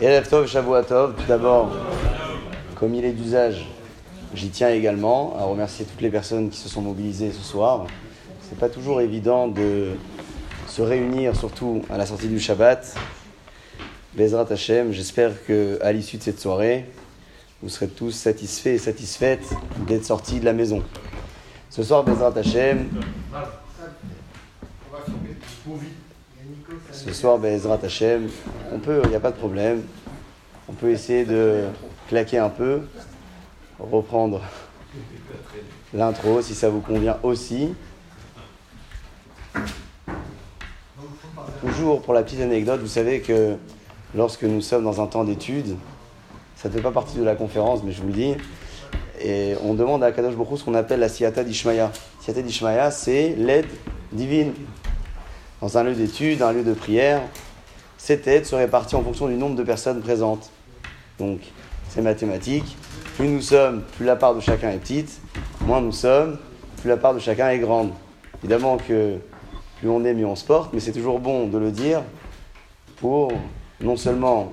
Erev 0.00 0.28
Tov, 0.28 0.46
Shavuatov, 0.46 1.14
tout 1.14 1.26
d'abord, 1.28 1.70
comme 2.74 2.94
il 2.94 3.04
est 3.04 3.12
d'usage, 3.12 3.68
j'y 4.34 4.48
tiens 4.48 4.70
également 4.70 5.36
à 5.38 5.44
remercier 5.44 5.84
toutes 5.84 6.00
les 6.00 6.10
personnes 6.10 6.50
qui 6.50 6.58
se 6.58 6.68
sont 6.68 6.82
mobilisées 6.82 7.30
ce 7.30 7.42
soir. 7.42 7.86
C'est 8.48 8.58
pas 8.58 8.68
toujours 8.68 9.00
évident 9.00 9.48
de 9.48 9.92
se 10.66 10.82
réunir, 10.82 11.36
surtout 11.36 11.82
à 11.90 11.98
la 11.98 12.06
sortie 12.06 12.28
du 12.28 12.40
Shabbat. 12.40 12.96
Bezrat 14.14 14.46
Hashem, 14.50 14.92
j'espère 14.92 15.44
que 15.46 15.78
à 15.82 15.92
l'issue 15.92 16.16
de 16.16 16.22
cette 16.22 16.40
soirée, 16.40 16.86
vous 17.62 17.68
serez 17.68 17.88
tous 17.88 18.10
satisfaits 18.10 18.70
et 18.70 18.78
satisfaites 18.78 19.48
d'être 19.86 20.04
sortis 20.04 20.40
de 20.40 20.44
la 20.44 20.52
maison. 20.52 20.82
Ce 21.70 21.82
soir, 21.82 22.02
Bezrat 22.02 22.36
Hashem, 22.36 22.88
ce 26.92 27.12
soir, 27.12 27.38
Bezrat 27.38 27.78
Hashem, 27.82 28.28
on 28.72 28.78
peut, 28.78 29.00
il 29.04 29.10
n'y 29.10 29.16
a 29.16 29.20
pas 29.20 29.30
de 29.30 29.36
problème. 29.36 29.82
On 30.68 30.72
peut 30.72 30.90
essayer 30.90 31.24
de 31.24 31.64
claquer 32.08 32.38
un 32.38 32.48
peu, 32.48 32.82
reprendre 33.78 34.40
l'intro 35.92 36.40
si 36.40 36.54
ça 36.54 36.70
vous 36.70 36.80
convient 36.80 37.18
aussi. 37.22 37.74
Toujours 41.60 42.02
pour 42.02 42.14
la 42.14 42.22
petite 42.22 42.40
anecdote, 42.40 42.80
vous 42.80 42.86
savez 42.86 43.20
que 43.20 43.56
lorsque 44.14 44.44
nous 44.44 44.60
sommes 44.60 44.84
dans 44.84 45.00
un 45.00 45.06
temps 45.06 45.24
d'étude, 45.24 45.76
ça 46.56 46.68
ne 46.68 46.74
fait 46.74 46.80
pas 46.80 46.92
partie 46.92 47.18
de 47.18 47.24
la 47.24 47.34
conférence, 47.34 47.82
mais 47.84 47.92
je 47.92 48.00
vous 48.00 48.08
le 48.08 48.12
dis, 48.12 48.34
et 49.20 49.54
on 49.62 49.74
demande 49.74 50.02
à 50.02 50.12
Kadosh 50.12 50.34
Baruch 50.34 50.58
ce 50.58 50.64
qu'on 50.64 50.74
appelle 50.74 51.00
la 51.00 51.08
Siyata 51.08 51.44
d'Ishmaya. 51.44 51.92
Siyata 52.20 52.42
d'Ishmaya, 52.42 52.90
c'est 52.90 53.34
l'aide 53.36 53.66
divine. 54.12 54.52
Dans 55.62 55.78
un 55.78 55.84
lieu 55.84 55.94
d'étude, 55.94 56.42
un 56.42 56.52
lieu 56.52 56.64
de 56.64 56.74
prière, 56.74 57.22
cette 57.96 58.26
aide 58.26 58.44
se 58.44 58.56
répartit 58.56 58.96
en 58.96 59.02
fonction 59.04 59.28
du 59.28 59.34
nombre 59.34 59.54
de 59.54 59.62
personnes 59.62 60.00
présentes. 60.00 60.50
Donc, 61.20 61.38
c'est 61.88 62.02
mathématique. 62.02 62.76
Plus 63.14 63.28
nous 63.28 63.40
sommes, 63.40 63.82
plus 63.96 64.04
la 64.04 64.16
part 64.16 64.34
de 64.34 64.40
chacun 64.40 64.70
est 64.70 64.78
petite. 64.78 65.20
Moins 65.60 65.80
nous 65.80 65.92
sommes, 65.92 66.36
plus 66.78 66.88
la 66.88 66.96
part 66.96 67.14
de 67.14 67.20
chacun 67.20 67.48
est 67.50 67.60
grande. 67.60 67.92
Évidemment 68.42 68.76
que 68.76 69.18
plus 69.78 69.88
on 69.88 70.04
est, 70.04 70.14
mieux 70.14 70.26
on 70.26 70.34
se 70.34 70.44
porte, 70.44 70.72
mais 70.72 70.80
c'est 70.80 70.90
toujours 70.90 71.20
bon 71.20 71.46
de 71.46 71.58
le 71.58 71.70
dire 71.70 72.02
pour 72.96 73.30
non 73.80 73.96
seulement 73.96 74.52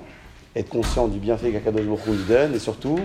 être 0.54 0.68
conscient 0.68 1.08
du 1.08 1.18
bienfait 1.18 1.50
qu'Akadosh 1.50 1.86
Baruch 1.86 2.06
nous 2.06 2.24
donne, 2.28 2.54
et 2.54 2.60
surtout 2.60 3.00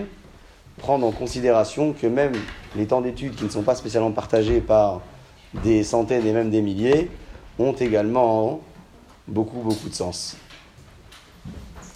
prendre 0.78 1.04
en 1.04 1.10
considération 1.10 1.92
que 1.92 2.06
même 2.06 2.34
les 2.76 2.86
temps 2.86 3.00
d'études 3.00 3.34
qui 3.34 3.42
ne 3.42 3.50
sont 3.50 3.62
pas 3.62 3.74
spécialement 3.74 4.12
partagés 4.12 4.60
par 4.60 5.00
des 5.64 5.82
centaines 5.82 6.24
et 6.24 6.32
même 6.32 6.50
des 6.50 6.62
milliers 6.62 7.10
ont 7.58 7.72
également 7.72 8.60
beaucoup, 9.26 9.60
beaucoup 9.60 9.88
de 9.88 9.94
sens. 9.94 10.36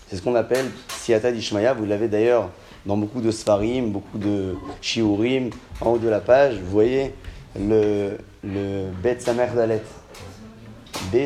C'est 0.09 0.17
ce 0.17 0.23
qu'on 0.23 0.35
appelle 0.35 0.67
Siata 0.89 1.31
d'Ishmaya. 1.31 1.73
Vous 1.75 1.85
l'avez 1.85 2.09
d'ailleurs 2.09 2.51
dans 2.87 2.97
beaucoup 2.97 3.21
de 3.21 3.31
Sfarim, 3.31 3.91
beaucoup 3.91 4.19
de 4.19 4.57
Shiurim. 4.81 5.51
En 5.81 5.91
haut 5.91 5.99
de 5.99 6.09
la 6.09 6.21
page, 6.21 6.59
vous 6.59 6.71
voyez 6.71 7.15
le, 7.59 8.17
le 8.43 8.91
Bet 9.03 9.21
Samer 9.21 9.49
Dalet. 9.55 9.83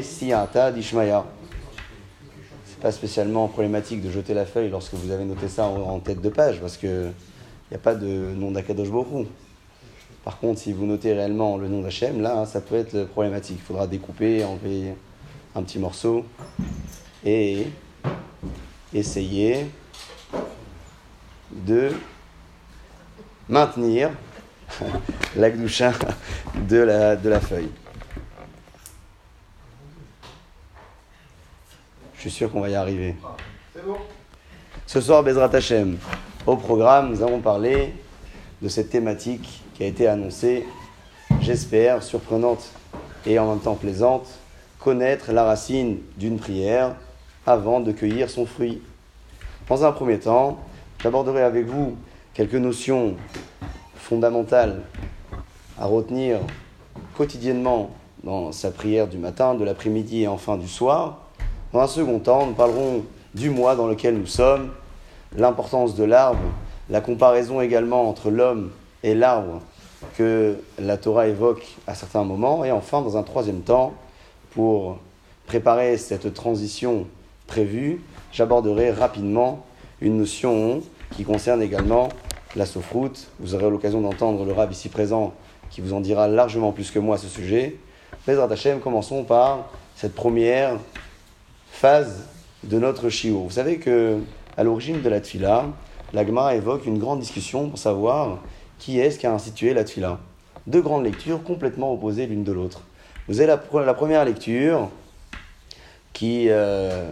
Siata 0.03 0.73
d'Ishmaya. 0.73 1.25
C'est 2.67 2.81
pas 2.81 2.93
spécialement 2.93 3.49
problématique 3.49 4.03
de 4.03 4.11
jeter 4.11 4.35
la 4.35 4.47
feuille 4.47 4.71
lorsque 4.71 4.95
vous 4.95 5.11
avez 5.11 5.25
noté 5.25 5.49
ça 5.49 5.65
en, 5.67 5.99
tête 6.01 6.21
de 6.21 6.29
page, 6.29 6.61
parce 6.61 6.77
qu'il 6.77 7.13
n'y 7.71 7.77
a 7.77 7.79
pas 7.79 7.95
de 7.95 8.07
nom 8.07 8.51
d'Akadosh 8.51 8.91
Borou. 8.91 9.27
Par 10.25 10.39
contre, 10.39 10.59
si 10.59 10.73
vous 10.73 10.87
notez 10.87 11.13
réellement 11.13 11.59
le 11.59 11.69
nom 11.69 11.83
d'Hachem, 11.83 12.23
là, 12.23 12.47
ça 12.47 12.63
peut 12.63 12.77
être 12.77 13.05
problématique. 13.05 13.59
Il 13.61 13.63
faudra 13.63 13.87
découper, 13.87 14.43
enlever 14.43 14.95
un 15.55 15.63
petit 15.63 15.79
morceau 15.79 16.25
et 17.25 17.67
essayer 18.95 19.67
de 21.53 21.91
maintenir 23.51 24.11
la 25.37 25.51
de 25.51 26.77
la, 26.79 27.17
de 27.17 27.29
la 27.29 27.41
feuille. 27.41 27.71
Je 32.15 32.21
suis 32.21 32.31
sûr 32.31 32.51
qu'on 32.51 32.63
va 32.63 32.71
y 32.71 32.75
arriver. 32.75 33.15
Ce 34.87 35.01
soir, 35.03 35.23
Bezrat 35.23 35.55
Hashem, 35.55 35.99
au 36.47 36.57
programme, 36.57 37.11
nous 37.11 37.23
avons 37.23 37.41
parlé 37.41 37.93
de 38.63 38.69
cette 38.69 38.89
thématique 38.89 39.64
qui 39.75 39.83
a 39.83 39.87
été 39.87 40.07
annoncée, 40.07 40.67
j'espère, 41.41 42.03
surprenante 42.03 42.71
et 43.27 43.39
en 43.39 43.51
même 43.51 43.61
temps 43.61 43.75
plaisante, 43.75 44.29
connaître 44.79 45.33
la 45.33 45.45
racine 45.45 45.99
d'une 46.17 46.39
prière 46.39 46.95
avant 47.47 47.81
de 47.81 47.93
cueillir 47.93 48.31
son 48.31 48.47
fruit. 48.47 48.81
Dans 49.69 49.85
un 49.85 49.93
premier 49.93 50.19
temps, 50.19 50.59
j'aborderai 51.03 51.43
avec 51.43 51.67
vous 51.67 51.97
quelques 52.35 52.55
notions 52.55 53.17
fondamentales 53.97 54.83
à 55.79 55.87
retenir 55.87 56.39
quotidiennement 57.17 57.91
dans 58.23 58.53
sa 58.53 58.71
prière 58.71 59.09
du 59.09 59.19
matin, 59.19 59.55
de 59.55 59.65
l'après-midi 59.65 60.23
et 60.23 60.29
enfin 60.29 60.57
du 60.57 60.69
soir. 60.69 61.19
Dans 61.73 61.81
un 61.81 61.87
second 61.87 62.21
temps, 62.21 62.47
nous 62.47 62.55
parlerons 62.55 63.05
du 63.35 63.51
mois 63.51 63.75
dans 63.75 63.89
lequel 63.89 64.17
nous 64.17 64.27
sommes, 64.27 64.71
l'importance 65.37 65.95
de 65.97 66.05
l'arbre, 66.05 66.39
la 66.89 67.01
comparaison 67.01 67.61
également 67.61 68.09
entre 68.09 68.31
l'homme 68.31 68.71
et 69.05 69.15
l'arbre 69.15 69.61
que 70.17 70.57
la 70.79 70.97
Torah 70.97 71.29
évoque 71.29 71.77
à 71.87 71.95
certains 71.95 72.25
moments. 72.25 72.65
Et 72.65 72.73
enfin, 72.73 73.03
dans 73.03 73.17
un 73.17 73.23
troisième 73.23 73.61
temps, 73.61 73.93
pour 74.51 74.99
préparer 75.47 75.99
cette 75.99 76.33
transition 76.35 77.07
prévue, 77.47 78.01
j'aborderai 78.33 78.91
rapidement 78.91 79.65
une 80.01 80.17
notion 80.19 80.81
qui 81.13 81.25
concerne 81.25 81.63
également 81.63 82.09
la 82.57 82.67
soufroute. 82.67 83.29
Vous 83.41 83.55
aurez 83.55 83.71
l'occasion 83.71 84.01
d'entendre 84.01 84.45
le 84.45 84.53
rab 84.53 84.73
ici 84.73 84.89
présent 84.89 85.35
qui 85.71 85.81
vous 85.81 85.93
en 85.93 86.01
dira 86.01 86.27
largement 86.27 86.73
plus 86.73 86.91
que 86.91 86.99
moi 86.99 87.17
à 87.17 87.19
ce 87.19 87.29
sujet. 87.29 87.77
Mais 88.27 88.39
Hachem, 88.39 88.81
commençons 88.81 89.25
par 89.25 89.71
cette 89.97 90.15
première 90.15 90.79
phase 91.71 92.27
de 92.63 92.79
notre 92.79 93.11
shiur. 93.11 93.41
Vous 93.41 93.51
savez 93.51 93.79
que 93.79 94.19
à 94.57 94.65
l'origine 94.65 95.03
de 95.03 95.09
la 95.09 95.21
tfila, 95.21 95.67
l'agma 96.15 96.55
évoque 96.55 96.87
une 96.87 96.99
grande 96.99 97.21
discussion 97.21 97.69
pour 97.69 97.79
savoir 97.79 98.39
qui 98.85 99.01
est-ce 99.01 99.19
qui 99.19 99.27
a 99.27 99.33
institué 99.33 99.73
la 99.73 99.83
tfila. 99.83 100.19
Deux 100.67 100.83
grandes 100.83 101.05
lectures 101.05 101.43
complètement 101.43 101.91
opposées 101.95 102.27
l'une 102.27 102.45
de 102.45 102.53
l'autre. 102.53 102.83
Vous 103.29 103.41
avez 103.41 103.47
la, 103.47 103.95
première 103.95 104.27
lecture 104.27 104.91
qui, 106.13 106.51
euh, 106.51 107.11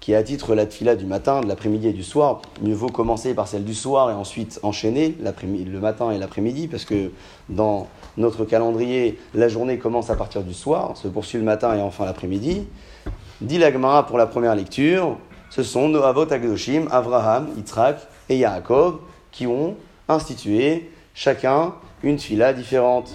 qui 0.00 0.10
est 0.10 0.16
à 0.16 0.24
titre 0.24 0.56
la 0.56 0.66
tfila 0.66 0.96
du 0.96 1.06
matin, 1.06 1.40
de 1.40 1.46
l'après-midi 1.46 1.86
et 1.86 1.92
du 1.92 2.02
soir. 2.02 2.42
Mieux 2.62 2.74
vaut 2.74 2.88
commencer 2.88 3.32
par 3.32 3.46
celle 3.46 3.64
du 3.64 3.74
soir 3.74 4.10
et 4.10 4.12
ensuite 4.12 4.58
enchaîner 4.64 5.14
le 5.20 5.78
matin 5.78 6.10
et 6.10 6.18
l'après-midi 6.18 6.66
parce 6.66 6.84
que 6.84 7.12
dans 7.48 7.86
notre 8.16 8.44
calendrier, 8.44 9.20
la 9.34 9.46
journée 9.46 9.78
commence 9.78 10.10
à 10.10 10.16
partir 10.16 10.42
du 10.42 10.52
soir, 10.52 10.96
se 10.96 11.06
poursuit 11.06 11.38
le 11.38 11.44
matin 11.44 11.76
et 11.76 11.80
enfin 11.80 12.06
l'après-midi. 12.06 12.66
Dit 13.40 13.58
l'Agmara 13.58 14.04
pour 14.04 14.18
la 14.18 14.26
première 14.26 14.56
lecture, 14.56 15.16
ce 15.48 15.62
sont 15.62 15.88
Noavot 15.88 16.32
Agdoshim, 16.32 16.88
Avraham, 16.90 17.50
Yitzhak 17.56 18.00
et 18.28 18.38
Yaakov 18.38 18.98
qui 19.30 19.46
ont 19.46 19.76
institué 20.08 20.90
chacun 21.14 21.74
une 22.02 22.16
tfila 22.16 22.52
différente. 22.52 23.10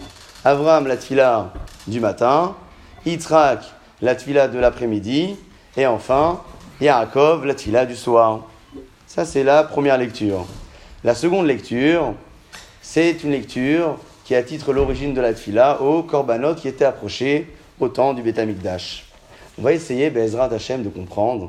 Avraham, 0.45 0.87
la 0.87 0.97
tfila 0.97 1.53
du 1.87 1.99
matin, 1.99 2.55
Yitzhak, 3.05 3.63
la 4.01 4.15
tfila 4.15 4.47
de 4.47 4.59
l'après-midi, 4.59 5.35
et 5.77 5.87
enfin, 5.87 6.41
Yaakov, 6.81 7.45
la 7.45 7.55
tfila 7.55 7.85
du 7.85 7.95
soir. 7.95 8.41
Ça, 9.07 9.25
c'est 9.25 9.43
la 9.43 9.63
première 9.63 9.97
lecture. 9.97 10.45
La 11.03 11.15
seconde 11.15 11.47
lecture, 11.47 12.13
c'est 12.81 13.23
une 13.23 13.31
lecture 13.31 13.97
qui 14.25 14.35
a 14.35 14.43
titre 14.43 14.73
l'origine 14.73 15.13
de 15.13 15.21
la 15.21 15.33
tfila 15.33 15.81
au 15.81 16.03
korbanot 16.03 16.55
qui 16.55 16.67
était 16.67 16.85
approché 16.85 17.47
au 17.79 17.87
temps 17.89 18.13
du 18.13 18.21
Betamikdash. 18.21 19.05
On 19.59 19.61
va 19.61 19.73
essayer, 19.73 20.09
Bezrat 20.09 20.51
Hashem, 20.53 20.83
de 20.83 20.89
comprendre 20.89 21.47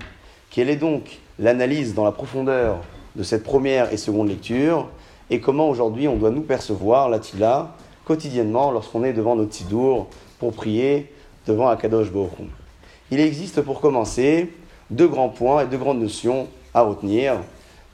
quelle 0.50 0.68
est 0.70 0.76
donc 0.76 1.18
l'analyse 1.38 1.94
dans 1.94 2.04
la 2.04 2.12
profondeur 2.12 2.78
de 3.16 3.22
cette 3.22 3.42
première 3.42 3.92
et 3.92 3.96
seconde 3.96 4.28
lecture 4.28 4.88
et 5.30 5.40
comment 5.40 5.68
aujourd'hui 5.68 6.08
on 6.08 6.16
doit 6.16 6.30
nous 6.30 6.42
percevoir 6.42 7.10
tila 7.20 7.74
quotidiennement 8.04 8.70
lorsqu'on 8.70 9.04
est 9.04 9.12
devant 9.12 9.36
notre 9.36 9.50
tidour 9.50 10.08
pour 10.38 10.52
prier 10.52 11.12
devant 11.46 11.68
Akadosh 11.68 12.10
Baruch 12.10 12.30
Il 13.10 13.20
existe 13.20 13.62
pour 13.62 13.80
commencer 13.80 14.52
deux 14.90 15.08
grands 15.08 15.28
points 15.28 15.62
et 15.62 15.66
deux 15.66 15.78
grandes 15.78 16.00
notions 16.00 16.48
à 16.74 16.82
retenir. 16.82 17.36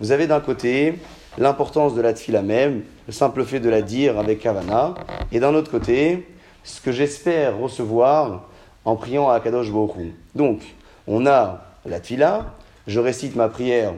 Vous 0.01 0.13
avez 0.13 0.27
d'un 0.27 0.41
côté 0.41 0.95
l'importance 1.39 1.95
de 1.95 2.01
la 2.01 2.13
tfila 2.13 2.43
même, 2.43 2.83
le 3.07 3.13
simple 3.13 3.45
fait 3.45 3.61
de 3.61 3.69
la 3.69 3.83
dire 3.83 4.19
avec 4.19 4.41
Kavana, 4.41 4.95
et 5.31 5.39
d'un 5.39 5.55
autre 5.55 5.71
côté, 5.71 6.27
ce 6.65 6.81
que 6.81 6.93
j'espère 6.93 7.59
recevoir 7.59 8.49
en 8.85 8.97
priant 8.97 9.29
à 9.29 9.35
Akadosh 9.35 9.71
Baruch 9.71 10.13
Donc, 10.35 10.61
on 11.07 11.27
a 11.27 11.63
la 11.87 12.01
tfila, 12.01 12.47
je 12.87 12.99
récite 12.99 13.37
ma 13.37 13.49
prière 13.49 13.93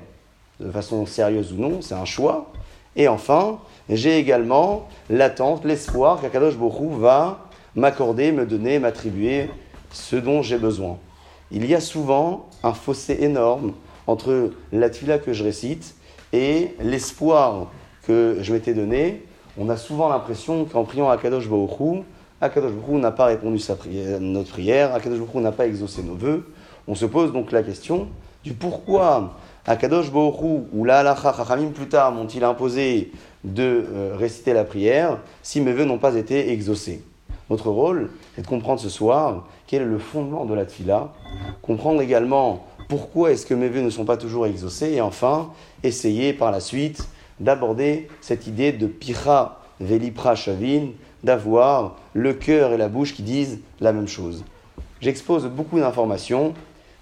de 0.61 0.70
façon 0.70 1.06
sérieuse 1.06 1.52
ou 1.52 1.56
non, 1.56 1.81
c'est 1.81 1.94
un 1.94 2.05
choix, 2.05 2.52
et 2.97 3.09
enfin, 3.09 3.59
j'ai 3.89 4.19
également 4.19 4.89
l'attente, 5.09 5.65
l'espoir 5.65 6.21
qu'Akadosh 6.21 6.56
Borou 6.56 6.91
va 6.91 7.49
m'accorder, 7.75 8.33
me 8.33 8.47
donner, 8.47 8.79
m'attribuer 8.79 9.49
ce 9.91 10.17
dont 10.17 10.43
j'ai 10.43 10.59
besoin. 10.59 10.99
Il 11.50 11.67
y 11.67 11.75
a 11.75 11.81
souvent 11.81 12.49
un 12.62 12.75
fossé 12.75 13.19
énorme 13.21 13.73
entre 14.06 14.50
la 14.73 14.91
tfila 14.91 15.19
que 15.19 15.33
je 15.33 15.44
récite 15.44 15.94
et 16.33 16.75
l'espoir 16.81 17.71
que 18.06 18.39
je 18.41 18.53
m'étais 18.53 18.75
donné. 18.75 19.25
On 19.59 19.69
a 19.69 19.77
souvent 19.77 20.09
l'impression 20.09 20.65
qu'en 20.65 20.85
priant 20.85 21.11
à 21.11 21.17
Kadosh 21.17 21.49
Baruch 21.49 22.05
Akadosh 22.41 22.73
Baruch 22.73 23.00
n'a 23.00 23.12
pas 23.12 23.27
répondu 23.27 23.61
sa 23.61 23.77
prière, 23.77 24.21
notre 24.21 24.50
prière, 24.50 24.94
Akadosh 24.94 25.21
Baruch 25.21 25.35
n'a 25.37 25.53
pas 25.53 25.67
exaucé 25.67 26.03
nos 26.03 26.15
voeux. 26.15 26.53
On 26.89 26.94
se 26.94 27.06
pose 27.06 27.33
donc 27.33 27.53
la 27.53 27.62
question 27.62 28.09
du 28.43 28.53
pourquoi 28.55 29.37
Akadosh 29.64 30.11
Baruch 30.11 30.41
ou 30.73 30.85
la 30.85 30.99
halacha 30.99 31.32
chachamim 31.37 31.70
plus 31.70 31.88
tard 31.88 32.11
m'ont-ils 32.11 32.43
imposé 32.43 33.12
de 33.44 33.62
euh, 33.62 34.17
réciter 34.17 34.53
la 34.53 34.64
prière 34.64 35.19
si 35.43 35.61
mes 35.61 35.73
vœux 35.73 35.85
n'ont 35.85 35.99
pas 35.99 36.17
été 36.17 36.50
exaucés? 36.50 37.05
Notre 37.49 37.70
rôle 37.70 38.11
est 38.37 38.43
de 38.43 38.47
comprendre 38.47 38.81
ce 38.81 38.88
soir 38.88 39.47
quel 39.69 39.82
est 39.82 39.87
le 39.87 39.99
fondement 39.99 40.47
de 40.47 40.55
la 40.55 40.64
tfila, 40.64 41.12
comprendre 41.61 42.03
également 42.03 42.67
pourquoi 42.88 43.31
est-ce 43.31 43.47
que 43.47 43.55
mes 43.55 43.69
vœux 43.69 43.82
ne 43.82 43.91
sont 43.91 44.05
pas 44.05 44.17
toujours 44.17 44.47
exaucés 44.47 44.94
et 44.94 45.00
enfin 45.00 45.50
essayer 45.85 46.32
par 46.32 46.50
la 46.50 46.58
suite 46.58 47.06
d'aborder 47.38 48.08
cette 48.20 48.49
idée 48.49 48.73
de 48.73 48.87
pira 48.88 49.61
velipra 49.81 50.35
shavin, 50.35 50.88
d'avoir 51.23 51.97
le 52.15 52.35
cœur 52.35 52.73
et 52.73 52.76
la 52.76 52.88
bouche 52.88 53.15
qui 53.15 53.23
disent 53.23 53.61
la 53.81 53.93
même 53.93 54.08
chose. 54.08 54.44
J'expose 55.00 55.47
beaucoup 55.47 55.79
d'informations, 55.79 56.53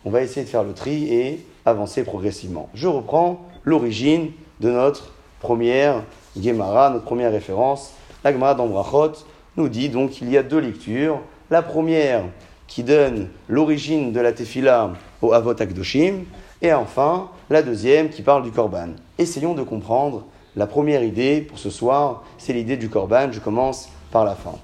on 0.04 0.10
va 0.10 0.20
essayer 0.20 0.44
de 0.44 0.50
faire 0.50 0.64
le 0.64 0.74
tri 0.74 1.12
et 1.12 1.46
avancer 1.64 2.04
progressivement. 2.04 2.68
Je 2.74 2.88
reprends 2.88 3.40
l'origine 3.64 4.30
de 4.60 4.70
notre 4.70 5.12
première 5.40 6.02
Gemara, 6.40 6.90
notre 6.90 7.04
première 7.04 7.32
référence. 7.32 7.92
La 8.24 8.32
Gemara 8.32 8.54
d'Ambrachot 8.54 9.12
nous 9.56 9.68
dit 9.68 9.88
donc 9.88 10.10
qu'il 10.10 10.30
y 10.30 10.36
a 10.36 10.42
deux 10.42 10.58
lectures. 10.58 11.20
La 11.50 11.62
première 11.62 12.24
qui 12.66 12.84
donne 12.84 13.28
l'origine 13.48 14.12
de 14.12 14.20
la 14.20 14.32
tefila 14.32 14.92
au 15.22 15.32
Avot 15.32 15.60
Akdoshim, 15.60 16.24
et 16.62 16.72
enfin 16.72 17.28
la 17.48 17.62
deuxième 17.62 18.10
qui 18.10 18.22
parle 18.22 18.44
du 18.44 18.52
Korban. 18.52 18.90
Essayons 19.18 19.54
de 19.54 19.62
comprendre 19.62 20.24
la 20.56 20.66
première 20.66 21.02
idée 21.02 21.40
pour 21.40 21.58
ce 21.58 21.70
soir, 21.70 22.22
c'est 22.38 22.52
l'idée 22.52 22.76
du 22.76 22.88
Korban. 22.88 23.32
Je 23.32 23.40
commence 23.40 23.88
par 24.12 24.24
la 24.24 24.36
fin. 24.36 24.54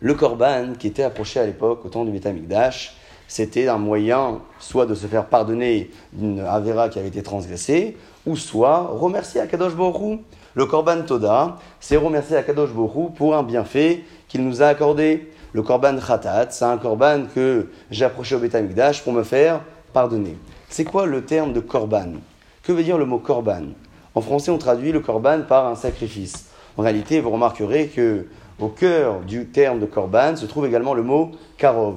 Le 0.00 0.14
Korban, 0.14 0.74
qui 0.78 0.88
était 0.88 1.04
approché 1.04 1.40
à 1.40 1.46
l'époque 1.46 1.84
au 1.84 1.88
temps 1.88 2.04
du 2.04 2.10
Mikdash, 2.10 2.96
c'était 3.28 3.68
un 3.68 3.78
moyen 3.78 4.40
soit 4.58 4.86
de 4.86 4.94
se 4.94 5.06
faire 5.06 5.26
pardonner 5.26 5.90
d'une 6.12 6.40
Avera 6.40 6.88
qui 6.88 6.98
avait 6.98 7.08
été 7.08 7.22
transgressée, 7.22 7.96
ou 8.26 8.36
soit 8.36 8.90
remercier 8.92 9.40
Akadosh 9.40 9.74
Borou. 9.74 10.20
Le 10.54 10.66
Korban 10.66 11.02
Toda, 11.02 11.58
c'est 11.80 11.96
remercier 11.96 12.36
Akadosh 12.36 12.70
Borou 12.70 13.10
pour 13.10 13.36
un 13.36 13.42
bienfait 13.42 14.04
qu'il 14.28 14.44
nous 14.46 14.62
a 14.62 14.66
accordé. 14.66 15.30
Le 15.52 15.62
Korban 15.62 15.96
Khatat, 15.98 16.50
c'est 16.50 16.64
un 16.64 16.78
Korban 16.78 17.24
que 17.34 17.68
j'ai 17.90 18.04
approché 18.04 18.34
au 18.34 18.38
Mikdash 18.38 19.02
pour 19.02 19.12
me 19.12 19.22
faire 19.22 19.60
pardonner. 19.92 20.36
C'est 20.68 20.84
quoi 20.84 21.06
le 21.06 21.24
terme 21.24 21.52
de 21.52 21.60
Korban? 21.60 22.14
Que 22.62 22.72
veut 22.72 22.82
dire 22.82 22.98
le 22.98 23.04
mot 23.04 23.18
Korban? 23.18 23.68
En 24.14 24.20
français, 24.20 24.50
on 24.50 24.58
traduit 24.58 24.92
le 24.92 25.00
Korban 25.00 25.42
par 25.46 25.66
un 25.66 25.74
sacrifice. 25.74 26.46
En 26.76 26.82
réalité, 26.82 27.20
vous 27.20 27.30
remarquerez 27.30 27.88
que 27.88 28.26
au 28.58 28.68
cœur 28.68 29.20
du 29.20 29.46
terme 29.46 29.80
de 29.80 29.86
korban 29.86 30.36
se 30.36 30.46
trouve 30.46 30.66
également 30.66 30.94
le 30.94 31.02
mot 31.02 31.32
karov. 31.58 31.96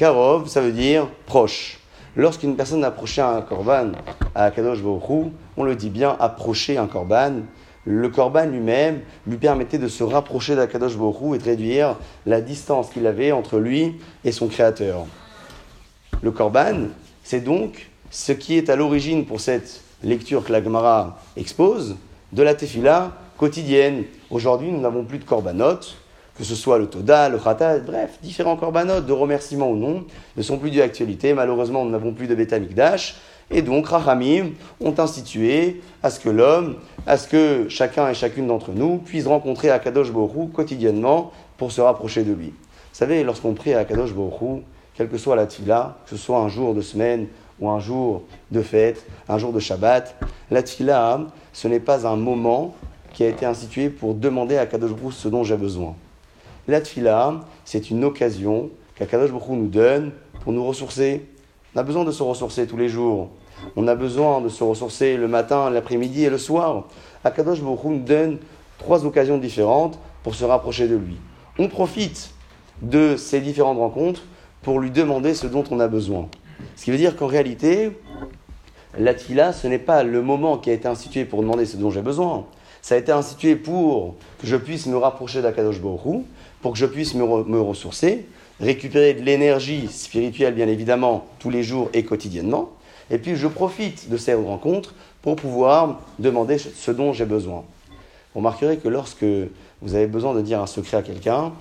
Karov, 0.00 0.48
ça 0.48 0.62
veut 0.62 0.72
dire 0.72 1.08
proche. 1.26 1.78
Lorsqu'une 2.16 2.56
personne 2.56 2.82
approchait 2.84 3.20
un 3.20 3.42
korban 3.42 3.92
à 4.34 4.50
Kadosh 4.50 4.80
Baruch 4.80 5.30
on 5.58 5.64
le 5.64 5.76
dit 5.76 5.90
bien 5.90 6.16
approcher 6.18 6.78
un 6.78 6.86
korban. 6.86 7.42
Le 7.84 8.08
korban 8.08 8.46
lui-même 8.46 9.00
lui 9.26 9.36
permettait 9.36 9.76
de 9.76 9.88
se 9.88 10.02
rapprocher 10.02 10.56
d'Akadosh 10.56 10.96
Baruch 10.96 11.34
et 11.34 11.38
de 11.38 11.44
réduire 11.44 11.96
la 12.24 12.40
distance 12.40 12.88
qu'il 12.88 13.06
avait 13.06 13.30
entre 13.30 13.58
lui 13.58 13.96
et 14.24 14.32
son 14.32 14.48
créateur. 14.48 15.04
Le 16.22 16.30
korban, 16.30 16.86
c'est 17.22 17.44
donc 17.44 17.90
ce 18.10 18.32
qui 18.32 18.56
est 18.56 18.70
à 18.70 18.76
l'origine 18.76 19.26
pour 19.26 19.38
cette 19.38 19.82
lecture 20.02 20.42
que 20.42 20.52
la 20.52 20.64
Gemara 20.64 21.18
expose 21.36 21.98
de 22.32 22.42
la 22.42 22.54
tefila 22.54 23.12
quotidienne. 23.36 24.04
Aujourd'hui, 24.30 24.72
nous 24.72 24.80
n'avons 24.80 25.04
plus 25.04 25.18
de 25.18 25.24
korbanot, 25.24 25.80
que 26.40 26.46
ce 26.46 26.54
soit 26.54 26.78
le 26.78 26.86
Toda, 26.86 27.28
le 27.28 27.38
Khata, 27.38 27.80
bref, 27.80 28.18
différents 28.22 28.56
korbanot 28.56 29.02
de 29.02 29.12
remerciement 29.12 29.70
ou 29.70 29.76
non, 29.76 30.06
ne 30.38 30.42
sont 30.42 30.56
plus 30.56 30.70
d'actualité. 30.70 31.34
Malheureusement, 31.34 31.84
nous 31.84 31.90
n'avons 31.90 32.14
plus 32.14 32.28
de 32.28 32.34
Beta 32.34 32.58
Mikdash. 32.58 33.16
Et 33.50 33.60
donc, 33.60 33.88
Rahamim 33.88 34.52
ont 34.80 34.94
institué 34.98 35.82
à 36.02 36.08
ce 36.08 36.18
que 36.18 36.30
l'homme, 36.30 36.76
à 37.06 37.18
ce 37.18 37.28
que 37.28 37.68
chacun 37.68 38.08
et 38.08 38.14
chacune 38.14 38.46
d'entre 38.46 38.70
nous 38.70 38.96
puisse 38.96 39.26
rencontrer 39.26 39.68
Akadosh 39.68 40.12
Borou 40.12 40.46
quotidiennement 40.46 41.30
pour 41.58 41.72
se 41.72 41.82
rapprocher 41.82 42.22
de 42.24 42.32
lui. 42.32 42.46
Vous 42.46 42.54
savez, 42.94 43.22
lorsqu'on 43.22 43.52
prie 43.52 43.74
à 43.74 43.80
Akadosh 43.80 44.14
Borou, 44.14 44.62
quelle 44.94 45.10
que 45.10 45.18
soit 45.18 45.36
la 45.36 45.44
tfila, 45.44 45.98
que 46.06 46.16
ce 46.16 46.16
soit 46.16 46.38
un 46.38 46.48
jour 46.48 46.72
de 46.72 46.80
semaine 46.80 47.26
ou 47.60 47.68
un 47.68 47.80
jour 47.80 48.22
de 48.50 48.62
fête, 48.62 49.04
un 49.28 49.36
jour 49.36 49.52
de 49.52 49.60
Shabbat, 49.60 50.16
la 50.50 50.62
tfila, 50.62 51.20
ce 51.52 51.68
n'est 51.68 51.80
pas 51.80 52.06
un 52.06 52.16
moment 52.16 52.74
qui 53.12 53.24
a 53.24 53.28
été 53.28 53.44
institué 53.44 53.90
pour 53.90 54.14
demander 54.14 54.56
à 54.56 54.62
Akadosh 54.62 54.92
Borou 54.92 55.12
ce 55.12 55.28
dont 55.28 55.44
j'ai 55.44 55.58
besoin. 55.58 55.94
La 56.68 56.80
tfila, 56.80 57.40
c'est 57.64 57.90
une 57.90 58.04
occasion 58.04 58.70
qu'Akadosh 58.94 59.30
Baruch 59.30 59.48
nous 59.48 59.68
donne 59.68 60.12
pour 60.40 60.52
nous 60.52 60.64
ressourcer. 60.64 61.26
On 61.74 61.78
a 61.78 61.82
besoin 61.82 62.04
de 62.04 62.10
se 62.10 62.22
ressourcer 62.22 62.66
tous 62.66 62.76
les 62.76 62.88
jours. 62.88 63.30
On 63.76 63.88
a 63.88 63.94
besoin 63.94 64.40
de 64.40 64.48
se 64.48 64.62
ressourcer 64.62 65.16
le 65.16 65.28
matin, 65.28 65.70
l'après-midi 65.70 66.24
et 66.24 66.30
le 66.30 66.38
soir. 66.38 66.86
Akadosh 67.24 67.60
Baruch 67.60 67.84
nous 67.84 68.00
donne 68.00 68.38
trois 68.78 69.04
occasions 69.06 69.38
différentes 69.38 69.98
pour 70.22 70.34
se 70.34 70.44
rapprocher 70.44 70.86
de 70.86 70.96
lui. 70.96 71.16
On 71.58 71.68
profite 71.68 72.30
de 72.82 73.16
ces 73.16 73.40
différentes 73.40 73.78
rencontres 73.78 74.22
pour 74.62 74.80
lui 74.80 74.90
demander 74.90 75.34
ce 75.34 75.46
dont 75.46 75.64
on 75.70 75.80
a 75.80 75.88
besoin. 75.88 76.28
Ce 76.76 76.84
qui 76.84 76.90
veut 76.90 76.98
dire 76.98 77.16
qu'en 77.16 77.26
réalité, 77.26 77.98
la 78.98 79.14
tfila, 79.14 79.52
ce 79.52 79.66
n'est 79.66 79.78
pas 79.78 80.02
le 80.02 80.22
moment 80.22 80.58
qui 80.58 80.70
a 80.70 80.72
été 80.72 80.88
institué 80.88 81.24
pour 81.24 81.40
demander 81.40 81.64
ce 81.64 81.76
dont 81.76 81.90
j'ai 81.90 82.02
besoin. 82.02 82.46
Ça 82.82 82.94
a 82.94 82.98
été 82.98 83.12
institué 83.12 83.56
pour 83.56 84.16
que 84.40 84.46
je 84.46 84.56
puisse 84.56 84.86
me 84.86 84.96
rapprocher 84.96 85.42
d'Akadosh 85.42 85.80
Baruch 85.80 86.24
pour 86.62 86.72
que 86.72 86.78
je 86.78 86.86
puisse 86.86 87.14
me, 87.14 87.24
ressourcer, 87.60 88.26
récupérer 88.60 89.14
de 89.14 89.22
l'énergie 89.22 89.88
spirituelle, 89.88 90.54
bien 90.54 90.68
évidemment, 90.68 91.26
tous 91.38 91.50
les 91.50 91.62
jours 91.62 91.90
et 91.94 92.04
quotidiennement. 92.04 92.70
Et 93.10 93.18
puis, 93.18 93.36
je 93.36 93.46
profite 93.46 94.10
de 94.10 94.16
ces 94.16 94.34
rencontres 94.34 94.94
pour 95.22 95.36
pouvoir 95.36 96.00
demander 96.18 96.58
ce 96.58 96.90
dont 96.90 97.12
j'ai 97.12 97.24
besoin. 97.24 97.64
Vous 98.34 98.40
remarquerez 98.40 98.76
que 98.76 98.88
lorsque 98.88 99.24
vous 99.82 99.94
avez 99.94 100.06
besoin 100.06 100.34
de 100.34 100.40
dire 100.40 100.60
un 100.60 100.66
secret 100.66 100.98
à 100.98 101.02
quelqu'un, 101.02 101.52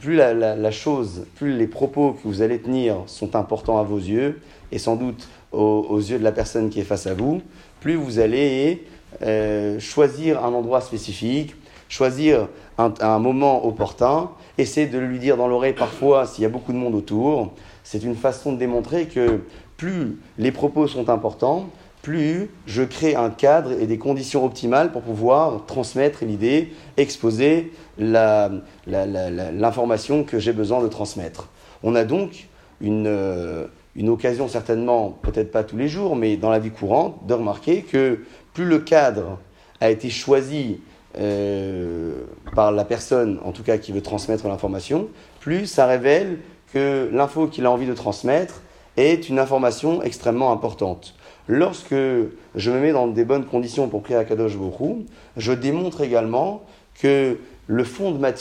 plus 0.00 0.16
la, 0.16 0.70
chose, 0.70 1.26
plus 1.36 1.56
les 1.56 1.66
propos 1.66 2.12
que 2.12 2.26
vous 2.26 2.42
allez 2.42 2.58
tenir 2.60 2.96
sont 3.06 3.36
importants 3.36 3.78
à 3.78 3.82
vos 3.82 3.98
yeux, 3.98 4.40
et 4.70 4.78
sans 4.78 4.96
doute 4.96 5.28
aux, 5.52 5.98
yeux 5.98 6.18
de 6.18 6.24
la 6.24 6.32
personne 6.32 6.70
qui 6.70 6.80
est 6.80 6.84
face 6.84 7.06
à 7.06 7.14
vous, 7.14 7.42
plus 7.80 7.94
vous 7.94 8.18
allez 8.18 8.84
euh, 9.22 9.78
choisir 9.78 10.44
un 10.44 10.52
endroit 10.52 10.80
spécifique, 10.80 11.54
choisir 11.92 12.48
un, 12.78 13.18
moment 13.18 13.66
opportun, 13.66 14.30
essayer 14.56 14.86
de 14.86 14.98
lui 14.98 15.18
dire 15.18 15.36
dans 15.36 15.46
l'oreille 15.46 15.74
parfois 15.74 16.26
s'il 16.26 16.42
y 16.42 16.46
a 16.46 16.48
beaucoup 16.48 16.72
de 16.72 16.78
monde 16.78 16.94
autour. 16.94 17.52
C'est 17.84 18.02
une 18.02 18.16
façon 18.16 18.54
de 18.54 18.56
démontrer 18.56 19.08
que 19.08 19.40
plus 19.76 20.18
les 20.38 20.52
propos 20.52 20.86
sont 20.86 21.10
importants, 21.10 21.68
plus 22.00 22.48
je 22.66 22.82
crée 22.82 23.14
un 23.14 23.28
cadre 23.28 23.72
et 23.72 23.86
des 23.86 23.98
conditions 23.98 24.42
optimales 24.42 24.90
pour 24.90 25.02
pouvoir 25.02 25.66
transmettre 25.66 26.24
l'idée, 26.24 26.72
exposer 26.96 27.74
l'information 27.98 30.24
que 30.24 30.38
j'ai 30.38 30.54
besoin 30.54 30.82
de 30.82 30.88
transmettre. 30.88 31.50
On 31.82 31.94
a 31.94 32.04
donc 32.04 32.48
une, 32.80 33.06
euh, 33.06 33.66
une 33.96 34.08
occasion 34.08 34.48
certainement, 34.48 35.10
peut-être 35.10 35.52
pas 35.52 35.62
tous 35.62 35.76
les 35.76 35.88
jours, 35.88 36.16
mais 36.16 36.38
dans 36.38 36.48
la 36.48 36.58
vie 36.58 36.70
courante, 36.70 37.26
de 37.26 37.34
remarquer 37.34 37.82
que 37.82 38.20
plus 38.54 38.64
le 38.64 38.78
cadre 38.78 39.36
a 39.82 39.90
été 39.90 40.08
choisi 40.08 40.80
euh, 41.18 42.24
par 42.54 42.72
la 42.72 42.84
personne, 42.84 43.38
en 43.44 43.52
tout 43.52 43.62
cas 43.62 43.78
qui 43.78 43.92
veut 43.92 44.02
transmettre 44.02 44.46
l'information, 44.48 45.08
plus 45.40 45.66
ça 45.66 45.86
révèle 45.86 46.38
que 46.72 47.10
l'info 47.12 47.46
qu'il 47.46 47.66
a 47.66 47.70
envie 47.70 47.86
de 47.86 47.94
transmettre 47.94 48.62
est 48.96 49.28
une 49.28 49.38
information 49.38 50.02
extrêmement 50.02 50.52
importante. 50.52 51.14
Lorsque 51.48 51.94
je 51.94 52.70
me 52.70 52.80
mets 52.80 52.92
dans 52.92 53.08
des 53.08 53.24
bonnes 53.24 53.44
conditions 53.44 53.88
pour 53.88 54.02
prier 54.02 54.18
à 54.18 54.24
Kadosh 54.24 54.56
Borou, 54.56 55.04
je 55.36 55.52
démontre 55.52 56.02
également 56.02 56.62
que 57.00 57.38
le 57.66 57.84
fond 57.84 58.12
de 58.12 58.18
ma 58.18 58.32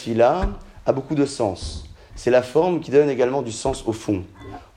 a 0.86 0.94
beaucoup 0.94 1.16
de 1.16 1.26
sens. 1.26 1.86
C'est 2.16 2.32
la 2.32 2.42
forme 2.42 2.80
qui 2.80 2.92
donne 2.92 3.10
également 3.10 3.42
du 3.42 3.52
sens 3.52 3.84
au 3.88 3.94
fond. 3.94 4.24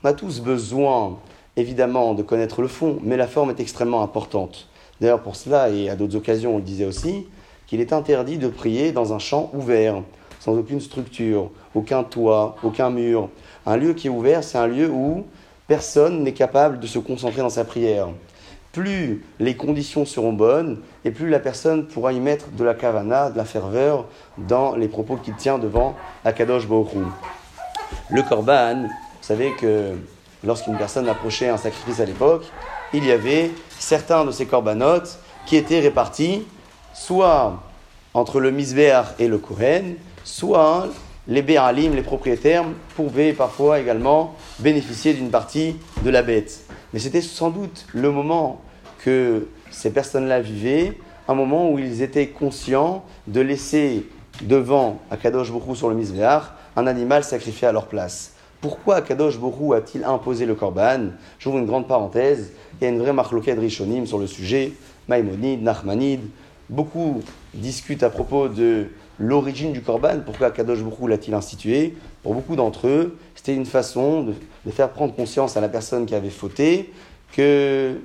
On 0.03 0.07
a 0.07 0.13
tous 0.13 0.39
besoin, 0.39 1.17
évidemment, 1.55 2.13
de 2.13 2.23
connaître 2.23 2.61
le 2.61 2.67
fond, 2.67 2.99
mais 3.03 3.17
la 3.17 3.27
forme 3.27 3.49
est 3.51 3.59
extrêmement 3.59 4.01
importante. 4.01 4.67
D'ailleurs, 5.01 5.21
pour 5.21 5.35
cela, 5.35 5.69
et 5.69 5.89
à 5.89 5.95
d'autres 5.95 6.15
occasions, 6.15 6.55
on 6.55 6.57
le 6.57 6.63
disait 6.63 6.85
aussi, 6.85 7.27
qu'il 7.67 7.81
est 7.81 7.93
interdit 7.93 8.37
de 8.37 8.47
prier 8.47 8.91
dans 8.91 9.13
un 9.13 9.19
champ 9.19 9.49
ouvert, 9.53 10.01
sans 10.39 10.57
aucune 10.57 10.81
structure, 10.81 11.49
aucun 11.73 12.03
toit, 12.03 12.55
aucun 12.63 12.89
mur. 12.89 13.29
Un 13.65 13.77
lieu 13.77 13.93
qui 13.93 14.07
est 14.07 14.11
ouvert, 14.11 14.43
c'est 14.43 14.57
un 14.57 14.67
lieu 14.67 14.89
où 14.89 15.25
personne 15.67 16.23
n'est 16.23 16.33
capable 16.33 16.79
de 16.79 16.87
se 16.87 16.99
concentrer 16.99 17.41
dans 17.41 17.49
sa 17.49 17.65
prière. 17.65 18.09
Plus 18.71 19.23
les 19.39 19.55
conditions 19.55 20.05
seront 20.05 20.33
bonnes, 20.33 20.81
et 21.05 21.11
plus 21.11 21.29
la 21.29 21.39
personne 21.39 21.87
pourra 21.87 22.13
y 22.13 22.19
mettre 22.19 22.49
de 22.49 22.63
la 22.63 22.73
kavana, 22.73 23.29
de 23.29 23.37
la 23.37 23.45
ferveur, 23.45 24.05
dans 24.37 24.75
les 24.75 24.87
propos 24.87 25.15
qu'il 25.15 25.35
tient 25.35 25.57
devant 25.57 25.95
Akadosh 26.25 26.67
Baruch 26.67 26.89
Le 28.11 28.21
korban, 28.21 28.83
vous 28.83 28.89
savez 29.21 29.53
que 29.53 29.93
lorsqu'une 30.43 30.77
personne 30.77 31.07
approchait 31.07 31.49
un 31.49 31.57
sacrifice 31.57 31.99
à 31.99 32.05
l'époque, 32.05 32.43
il 32.93 33.05
y 33.05 33.11
avait 33.11 33.51
certains 33.79 34.25
de 34.25 34.31
ces 34.31 34.45
corbanotes 34.45 35.19
qui 35.45 35.55
étaient 35.55 35.79
répartis 35.79 36.45
soit 36.95 37.61
entre 38.13 38.39
le 38.39 38.49
misbéar 38.49 39.13
et 39.19 39.27
le 39.27 39.37
Kohen, 39.37 39.95
soit 40.23 40.87
les 41.27 41.41
Béalim, 41.41 41.93
les 41.93 42.01
propriétaires, 42.01 42.63
pouvaient 42.95 43.33
parfois 43.33 43.79
également 43.79 44.35
bénéficier 44.59 45.13
d'une 45.13 45.29
partie 45.29 45.75
de 46.03 46.09
la 46.09 46.23
bête. 46.23 46.61
Mais 46.93 46.99
c'était 46.99 47.21
sans 47.21 47.49
doute 47.49 47.85
le 47.93 48.09
moment 48.11 48.61
que 48.99 49.47
ces 49.69 49.91
personnes-là 49.91 50.39
vivaient, 50.39 50.97
un 51.27 51.33
moment 51.33 51.69
où 51.69 51.77
ils 51.77 52.01
étaient 52.01 52.27
conscients 52.27 53.03
de 53.27 53.41
laisser 53.41 54.07
devant 54.41 54.99
Akadosh 55.11 55.51
Borou 55.51 55.75
sur 55.75 55.89
le 55.89 55.95
Misbéar 55.95 56.55
un 56.75 56.87
animal 56.87 57.23
sacrifié 57.23 57.67
à 57.67 57.71
leur 57.71 57.87
place. 57.87 58.33
Pourquoi 58.61 58.97
Akadosh 58.97 59.37
Borou 59.37 59.73
a-t-il 59.73 60.03
imposé 60.03 60.45
le 60.45 60.55
Korban? 60.55 61.11
J'ouvre 61.39 61.57
une 61.57 61.65
grande 61.65 61.87
parenthèse. 61.87 62.51
Il 62.79 62.83
y 62.83 62.87
a 62.87 62.89
une 62.89 62.99
vraie 62.99 63.13
marloquette 63.13 63.59
rishonim 63.59 64.05
sur 64.05 64.17
le 64.17 64.27
sujet. 64.27 64.73
Maïmonide, 65.07 65.61
Nachmanide. 65.61 66.21
Beaucoup 66.69 67.21
discutent 67.53 68.03
à 68.03 68.09
propos 68.09 68.47
de 68.47 68.87
l'origine 69.19 69.71
du 69.71 69.81
Korban. 69.81 70.21
Pourquoi 70.25 70.47
Akadosh 70.47 70.79
Borou 70.79 71.07
l'a-t-il 71.07 71.33
institué 71.35 71.95
Pour 72.23 72.33
beaucoup 72.33 72.55
d'entre 72.55 72.87
eux, 72.87 73.17
c'était 73.35 73.53
une 73.53 73.67
façon 73.67 74.23
de, 74.23 74.71
faire 74.71 74.89
prendre 74.89 75.13
conscience 75.13 75.57
à 75.57 75.61
la 75.61 75.69
personne 75.69 76.07
qui 76.07 76.15
avait 76.15 76.31
fauté 76.31 76.91
que, 77.33 77.95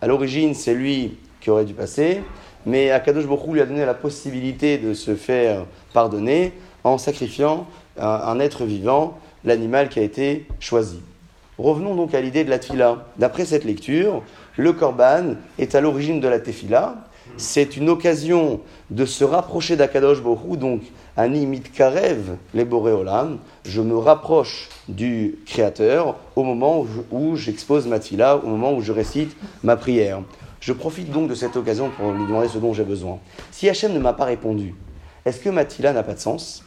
à 0.00 0.06
l'origine, 0.06 0.54
c'est 0.54 0.74
lui 0.74 1.16
qui 1.40 1.50
aurait 1.50 1.64
dû 1.64 1.74
passer. 1.74 2.22
Mais 2.64 2.90
Akadosh 2.90 3.26
Borou 3.26 3.54
lui 3.54 3.60
a 3.60 3.66
donné 3.66 3.84
la 3.84 3.94
possibilité 3.94 4.78
de 4.78 4.94
se 4.94 5.16
faire 5.16 5.66
pardonner 5.92 6.52
en 6.84 6.98
sacrifiant 6.98 7.66
un, 7.98 8.38
être 8.38 8.64
vivant, 8.64 9.18
l'animal 9.44 9.88
qui 9.88 9.98
a 9.98 10.02
été 10.02 10.46
choisi. 10.60 11.00
Revenons 11.58 11.94
donc 11.94 12.14
à 12.14 12.20
l'idée 12.20 12.44
de 12.44 12.50
la 12.50 12.58
tefila. 12.58 13.06
D'après 13.18 13.46
cette 13.46 13.64
lecture, 13.64 14.22
le 14.56 14.72
korban 14.72 15.36
est 15.58 15.74
à 15.74 15.80
l'origine 15.80 16.20
de 16.20 16.28
la 16.28 16.38
tefila. 16.38 17.05
C'est 17.38 17.76
une 17.76 17.90
occasion 17.90 18.60
de 18.90 19.04
se 19.04 19.22
rapprocher 19.22 19.76
d'Akadosh 19.76 20.22
Borou, 20.22 20.56
donc 20.56 20.80
animit 21.18 21.60
karev 21.60 22.36
les 22.54 22.64
boréolam. 22.64 23.38
Je 23.66 23.82
me 23.82 23.96
rapproche 23.96 24.70
du 24.88 25.38
Créateur 25.44 26.16
au 26.34 26.42
moment 26.42 26.86
où 27.10 27.36
j'expose 27.36 27.86
ma 27.86 27.98
tefila, 27.98 28.38
au 28.38 28.46
moment 28.46 28.72
où 28.74 28.80
je 28.80 28.90
récite 28.90 29.36
ma 29.62 29.76
prière. 29.76 30.22
Je 30.60 30.72
profite 30.72 31.10
donc 31.10 31.28
de 31.28 31.34
cette 31.34 31.56
occasion 31.56 31.90
pour 31.90 32.10
lui 32.10 32.24
demander 32.26 32.48
ce 32.48 32.56
dont 32.56 32.72
j'ai 32.72 32.84
besoin. 32.84 33.18
Si 33.50 33.68
Hachem 33.68 33.92
ne 33.92 33.98
m'a 33.98 34.14
pas 34.14 34.24
répondu, 34.24 34.74
est-ce 35.26 35.38
que 35.40 35.50
ma 35.50 35.66
tefila 35.66 35.92
n'a 35.92 36.02
pas 36.02 36.14
de 36.14 36.20
sens? 36.20 36.64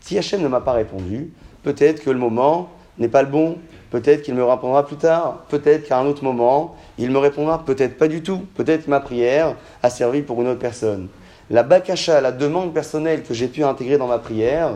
Si 0.00 0.16
Hachem 0.16 0.40
ne 0.40 0.48
m'a 0.48 0.60
pas 0.60 0.72
répondu, 0.72 1.32
peut-être 1.64 2.04
que 2.04 2.10
le 2.10 2.18
moment 2.18 2.70
n'est 2.98 3.08
pas 3.08 3.22
le 3.22 3.28
bon, 3.28 3.58
peut-être 3.90 4.22
qu'il 4.22 4.34
me 4.34 4.44
répondra 4.44 4.86
plus 4.86 4.96
tard, 4.96 5.44
peut-être 5.48 5.88
qu'à 5.88 5.98
un 5.98 6.06
autre 6.06 6.24
moment, 6.24 6.76
il 6.98 7.10
me 7.10 7.18
répondra, 7.18 7.64
peut-être 7.64 7.98
pas 7.98 8.08
du 8.08 8.22
tout, 8.22 8.42
peut-être 8.54 8.88
ma 8.88 9.00
prière 9.00 9.56
a 9.82 9.90
servi 9.90 10.22
pour 10.22 10.40
une 10.40 10.48
autre 10.48 10.60
personne. 10.60 11.08
La 11.50 11.62
bakasha, 11.62 12.20
la 12.20 12.32
demande 12.32 12.72
personnelle 12.72 13.22
que 13.24 13.34
j'ai 13.34 13.48
pu 13.48 13.64
intégrer 13.64 13.98
dans 13.98 14.06
ma 14.06 14.18
prière, 14.18 14.74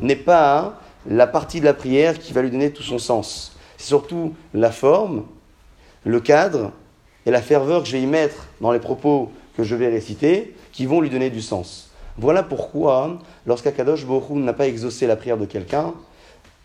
n'est 0.00 0.16
pas 0.16 0.80
la 1.08 1.26
partie 1.26 1.60
de 1.60 1.64
la 1.64 1.74
prière 1.74 2.18
qui 2.18 2.32
va 2.32 2.42
lui 2.42 2.50
donner 2.50 2.72
tout 2.72 2.82
son 2.82 2.98
sens. 2.98 3.56
C'est 3.76 3.86
surtout 3.86 4.34
la 4.52 4.72
forme, 4.72 5.24
le 6.04 6.20
cadre 6.20 6.72
et 7.26 7.30
la 7.30 7.42
ferveur 7.42 7.82
que 7.82 7.88
je 7.88 7.92
vais 7.92 8.02
y 8.02 8.06
mettre 8.06 8.46
dans 8.60 8.72
les 8.72 8.80
propos 8.80 9.30
que 9.56 9.62
je 9.62 9.74
vais 9.76 9.88
réciter 9.88 10.56
qui 10.72 10.86
vont 10.86 11.00
lui 11.00 11.10
donner 11.10 11.30
du 11.30 11.40
sens. 11.40 11.90
Voilà 12.18 12.42
pourquoi, 12.42 13.18
lorsqu'Akadosh 13.46 14.06
Borou 14.06 14.38
n'a 14.38 14.52
pas 14.52 14.66
exaucé 14.66 15.06
la 15.06 15.16
prière 15.16 15.36
de 15.36 15.44
quelqu'un, 15.44 15.94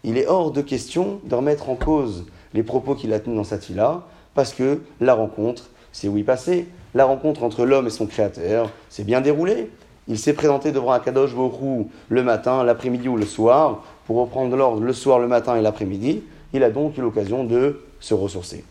il 0.04 0.18
est 0.18 0.28
hors 0.28 0.52
de 0.52 0.62
question 0.62 1.20
de 1.24 1.36
remettre 1.36 1.70
en 1.70 1.76
cause 1.76 2.26
les 2.54 2.64
propos 2.64 2.96
qu'il 2.96 3.14
a 3.14 3.20
tenus 3.20 3.38
dans 3.38 3.44
cette 3.44 3.66
fila, 3.66 4.04
parce 4.34 4.54
que 4.54 4.82
la 5.00 5.14
rencontre, 5.14 5.70
c'est 5.92 6.08
où 6.08 6.18
il 6.18 6.26
passait. 6.26 6.66
La 6.94 7.06
rencontre 7.06 7.44
entre 7.44 7.66
l'homme 7.66 7.88
et 7.88 7.92
son 7.92 8.08
créateur 8.08 8.70
s'est 8.90 9.04
bien 9.04 9.22
déroulée. 9.22 9.70
Il 10.08 10.18
s'est 10.18 10.34
présenté 10.34 10.72
devant 10.72 10.92
Akadosh 10.92 11.36
Borou 11.36 11.90
le 12.10 12.24
matin, 12.24 12.64
l'après-midi 12.64 13.08
ou 13.08 13.16
le 13.16 13.26
soir, 13.26 13.84
pour 14.06 14.18
reprendre 14.18 14.56
l'ordre 14.58 14.82
le 14.82 14.94
soir, 14.94 15.20
le 15.20 15.28
matin 15.28 15.56
et 15.56 15.62
l'après-midi. 15.62 16.24
Il 16.54 16.64
a 16.64 16.70
donc 16.70 16.98
eu 16.98 17.02
l'occasion 17.02 17.44
de 17.44 17.82
se 18.00 18.14
ressourcer. 18.14 18.66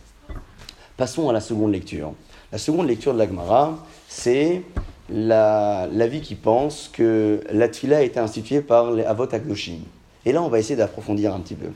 Passons 0.96 1.30
à 1.30 1.32
la 1.32 1.40
seconde 1.40 1.72
lecture. 1.72 2.12
La 2.52 2.58
seconde 2.58 2.88
lecture 2.88 3.14
de 3.14 3.18
l'Agmara, 3.18 3.78
c'est 4.08 4.62
la, 5.08 5.88
vie 6.08 6.20
qui 6.20 6.34
pense 6.34 6.90
que 6.92 7.40
la 7.50 7.68
tfila 7.68 7.98
a 7.98 8.02
été 8.02 8.18
instituée 8.20 8.60
par 8.60 8.90
les 8.90 9.04
Avot 9.04 9.32
Akdoshim. 9.32 9.80
Et 10.26 10.32
là, 10.32 10.42
on 10.42 10.48
va 10.48 10.58
essayer 10.58 10.76
d'approfondir 10.76 11.34
un 11.34 11.40
petit 11.40 11.54
peu. 11.54 11.68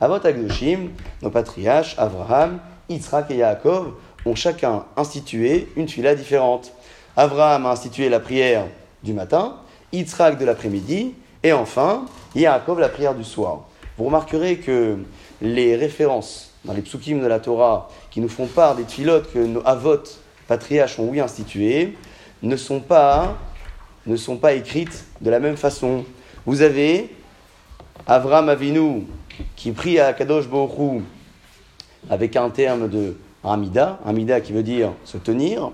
Avot 0.00 0.14
Akdoshim, 0.14 0.90
nos 1.22 1.30
patriarches, 1.30 1.94
Abraham, 1.98 2.58
Yitzhak 2.88 3.30
et 3.30 3.36
Yaakov, 3.36 3.92
ont 4.26 4.34
chacun 4.34 4.84
institué 4.96 5.68
une 5.76 5.86
tfila 5.86 6.14
différente. 6.14 6.72
Abraham 7.16 7.66
a 7.66 7.70
institué 7.70 8.08
la 8.08 8.20
prière 8.20 8.66
du 9.02 9.12
matin, 9.12 9.56
Yitzhak 9.92 10.38
de 10.38 10.44
l'après-midi, 10.44 11.14
et 11.42 11.52
enfin, 11.52 12.06
Yaakov 12.34 12.80
la 12.80 12.88
prière 12.88 13.14
du 13.14 13.24
soir. 13.24 13.66
Vous 13.98 14.04
remarquerez 14.04 14.56
que 14.56 14.98
les 15.40 15.76
références 15.76 16.50
dans 16.64 16.72
les 16.72 16.82
psukim 16.82 17.20
de 17.20 17.26
la 17.26 17.40
Torah 17.40 17.88
qui 18.10 18.20
nous 18.20 18.28
font 18.28 18.46
part 18.46 18.76
des 18.76 18.84
tfilotes 18.84 19.32
que 19.32 19.38
nos 19.38 19.64
Avot, 19.66 20.02
patriarches, 20.48 20.98
ont 20.98 21.08
oui 21.08 21.20
instituées, 21.20 21.96
ne 22.42 22.56
sont 22.56 22.80
pas, 22.80 23.36
ne 24.06 24.16
sont 24.16 24.36
pas 24.36 24.54
écrites 24.54 25.04
de 25.20 25.30
la 25.30 25.38
même 25.38 25.56
façon. 25.56 26.04
Vous 26.46 26.62
avez 26.62 27.10
Avram 28.06 28.48
Avinu 28.48 29.06
qui 29.54 29.70
prie 29.70 30.00
à 30.00 30.12
Kadosh 30.12 30.48
Borou 30.48 31.02
avec 32.10 32.34
un 32.34 32.50
terme 32.50 32.88
de 32.88 33.16
Amida, 33.44 34.00
Amida 34.04 34.40
qui 34.40 34.52
veut 34.52 34.64
dire 34.64 34.92
se 35.04 35.18
tenir. 35.18 35.70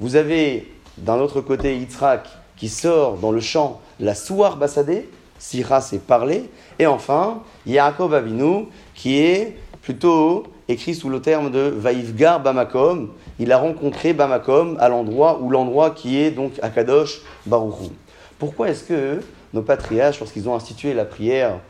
Vous 0.00 0.16
avez 0.16 0.72
d'un 0.98 1.18
autre 1.20 1.40
côté 1.40 1.76
Yitzhak 1.76 2.28
qui 2.56 2.68
sort 2.68 3.16
dans 3.18 3.30
le 3.30 3.40
chant 3.40 3.80
la 4.00 4.14
Souar 4.14 4.56
Bassadé, 4.56 5.08
Sira 5.38 5.80
c'est 5.80 6.00
parler, 6.00 6.50
et 6.80 6.86
enfin 6.86 7.42
Yaakov 7.64 8.14
Avinu 8.14 8.66
qui 8.94 9.18
est 9.18 9.56
plutôt 9.82 10.44
écrit 10.66 10.94
sous 10.94 11.08
le 11.08 11.20
terme 11.20 11.50
de 11.50 11.60
Vaivgar 11.60 12.40
Bamakom, 12.40 13.10
il 13.38 13.52
a 13.52 13.58
rencontré 13.58 14.12
Bamakom 14.12 14.76
à 14.80 14.88
l'endroit 14.88 15.38
où 15.40 15.48
l'endroit 15.48 15.90
qui 15.90 16.18
est 16.18 16.32
donc 16.32 16.52
à 16.60 16.70
Kadosh 16.70 17.20
Baruchou. 17.46 17.92
Pourquoi 18.38 18.70
est-ce 18.70 18.84
que 18.84 19.20
nos 19.52 19.62
patriarches, 19.62 20.20
lorsqu'ils 20.20 20.48
ont 20.48 20.54
institué 20.54 20.94
la 20.94 21.04
prière, 21.04 21.60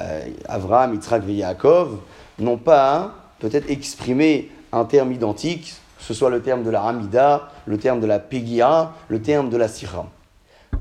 euh, 0.00 0.28
Avram, 0.48 0.94
Yitzhak 0.94 1.22
et 1.28 1.34
Yaakov, 1.34 1.98
n'ont 2.38 2.56
pas 2.56 3.14
peut-être 3.38 3.70
exprimé 3.70 4.50
un 4.72 4.84
terme 4.84 5.12
identique, 5.12 5.74
que 5.98 6.04
ce 6.04 6.14
soit 6.14 6.30
le 6.30 6.42
terme 6.42 6.62
de 6.62 6.70
la 6.70 6.82
Hamida, 6.82 7.50
le 7.66 7.78
terme 7.78 8.00
de 8.00 8.06
la 8.06 8.18
Pegia, 8.18 8.92
le 9.08 9.22
terme 9.22 9.50
de 9.50 9.56
la 9.56 9.68
Sira 9.68 10.06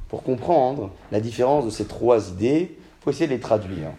Pour 0.09 0.23
comprendre 0.23 0.91
la 1.11 1.19
différence 1.19 1.65
de 1.65 1.69
ces 1.69 1.85
trois 1.85 2.29
idées, 2.29 2.75
il 2.77 3.03
faut 3.03 3.11
essayer 3.11 3.27
de 3.27 3.33
les 3.33 3.39
traduire. 3.39 3.89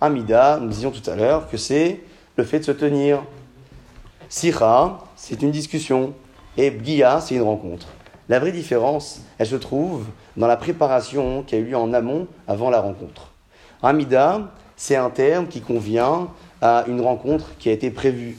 Hamida, 0.00 0.58
nous 0.60 0.68
disions 0.68 0.90
tout 0.90 1.08
à 1.10 1.14
l'heure 1.14 1.48
que 1.48 1.56
c'est 1.56 2.00
le 2.36 2.44
fait 2.44 2.60
de 2.60 2.64
se 2.64 2.72
tenir. 2.72 3.22
Sira, 4.28 5.06
c'est 5.16 5.42
une 5.42 5.50
discussion. 5.50 6.14
Et 6.56 6.70
Bgia, 6.70 7.20
c'est 7.20 7.34
une 7.34 7.42
rencontre. 7.42 7.86
La 8.32 8.38
vraie 8.38 8.52
différence, 8.52 9.20
elle 9.36 9.46
se 9.46 9.56
trouve 9.56 10.06
dans 10.38 10.46
la 10.46 10.56
préparation 10.56 11.42
qui 11.42 11.54
a 11.54 11.58
eu 11.58 11.64
lieu 11.64 11.76
en 11.76 11.92
amont 11.92 12.28
avant 12.48 12.70
la 12.70 12.80
rencontre. 12.80 13.30
Amida, 13.82 14.50
c'est 14.74 14.96
un 14.96 15.10
terme 15.10 15.48
qui 15.48 15.60
convient 15.60 16.28
à 16.62 16.84
une 16.88 17.02
rencontre 17.02 17.54
qui 17.58 17.68
a 17.68 17.72
été 17.72 17.90
prévue. 17.90 18.38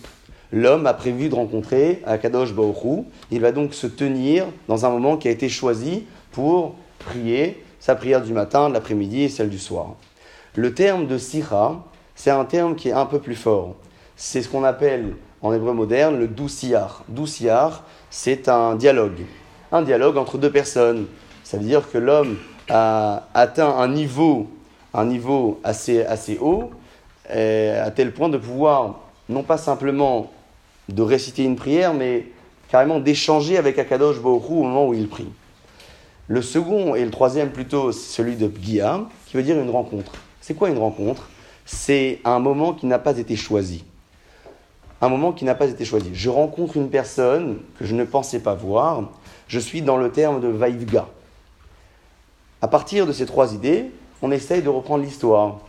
L'homme 0.51 0.87
a 0.87 0.95
prévu 0.95 1.29
de 1.29 1.35
rencontrer 1.35 2.01
Akadosh 2.07 2.55
Baoru. 2.55 3.03
Il 3.29 3.41
va 3.41 3.51
donc 3.51 3.75
se 3.75 3.85
tenir 3.85 4.47
dans 4.67 4.83
un 4.83 4.89
moment 4.89 5.15
qui 5.15 5.27
a 5.27 5.31
été 5.31 5.47
choisi 5.47 6.07
pour 6.31 6.73
prier 6.97 7.63
sa 7.79 7.93
prière 7.93 8.23
du 8.23 8.33
matin, 8.33 8.69
de 8.69 8.73
l'après-midi 8.73 9.21
et 9.21 9.29
celle 9.29 9.49
du 9.49 9.59
soir. 9.59 9.93
Le 10.55 10.73
terme 10.73 11.05
de 11.05 11.19
Sira, 11.19 11.85
c'est 12.15 12.31
un 12.31 12.45
terme 12.45 12.75
qui 12.75 12.89
est 12.89 12.93
un 12.93 13.05
peu 13.05 13.19
plus 13.19 13.35
fort. 13.35 13.75
C'est 14.15 14.41
ce 14.41 14.49
qu'on 14.49 14.63
appelle 14.63 15.17
en 15.43 15.53
hébreu 15.53 15.73
moderne 15.73 16.17
le 16.17 16.27
douciar. 16.27 17.03
Douciar, 17.09 17.83
c'est 18.09 18.49
un 18.49 18.75
dialogue. 18.75 19.21
Un 19.73 19.81
dialogue 19.81 20.17
entre 20.17 20.37
deux 20.37 20.51
personnes. 20.51 21.07
Ça 21.43 21.57
veut 21.57 21.63
dire 21.63 21.89
que 21.89 21.97
l'homme 21.97 22.37
a 22.69 23.23
atteint 23.33 23.75
un 23.75 23.87
niveau, 23.87 24.47
un 24.93 25.03
niveau 25.03 25.59
assez, 25.63 26.03
assez 26.05 26.37
haut, 26.39 26.69
à 27.27 27.89
tel 27.89 28.13
point 28.13 28.29
de 28.29 28.37
pouvoir, 28.37 28.99
non 29.29 29.41
pas 29.41 29.57
simplement 29.57 30.31
de 30.89 31.01
réciter 31.01 31.43
une 31.43 31.55
prière, 31.55 31.95
mais 31.95 32.27
carrément 32.69 32.99
d'échanger 32.99 33.57
avec 33.57 33.79
Akadosh 33.79 34.21
Baruch 34.21 34.43
au 34.47 34.61
moment 34.61 34.89
où 34.89 34.93
il 34.93 35.09
prie. 35.09 35.29
Le 36.27 36.43
second 36.43 36.93
et 36.93 37.03
le 37.03 37.09
troisième 37.09 37.49
plutôt, 37.49 37.91
celui 37.91 38.35
de 38.35 38.47
Pgia, 38.47 39.01
qui 39.25 39.37
veut 39.37 39.43
dire 39.43 39.59
une 39.59 39.71
rencontre. 39.71 40.11
C'est 40.39 40.53
quoi 40.53 40.69
une 40.69 40.77
rencontre? 40.77 41.29
C'est 41.65 42.19
un 42.25 42.37
moment 42.37 42.73
qui 42.73 42.85
n'a 42.85 42.99
pas 42.99 43.17
été 43.17 43.35
choisi 43.35 43.83
un 45.03 45.09
moment 45.09 45.33
qui 45.33 45.43
n'a 45.43 45.53
pas 45.53 45.67
été 45.67 45.83
choisi. 45.83 46.11
Je 46.13 46.29
rencontre 46.29 46.77
une 46.77 46.89
personne 46.89 47.57
que 47.77 47.85
je 47.85 47.93
ne 47.93 48.05
pensais 48.05 48.39
pas 48.39 48.55
voir, 48.55 49.09
je 49.47 49.59
suis 49.59 49.81
dans 49.81 49.97
le 49.97 50.11
terme 50.11 50.41
de 50.41 50.47
Vaivga. 50.47 51.07
À 52.61 52.67
partir 52.67 53.05
de 53.05 53.11
ces 53.11 53.25
trois 53.25 53.53
idées, 53.53 53.91
on 54.21 54.31
essaye 54.31 54.61
de 54.61 54.69
reprendre 54.69 55.03
l'histoire. 55.03 55.59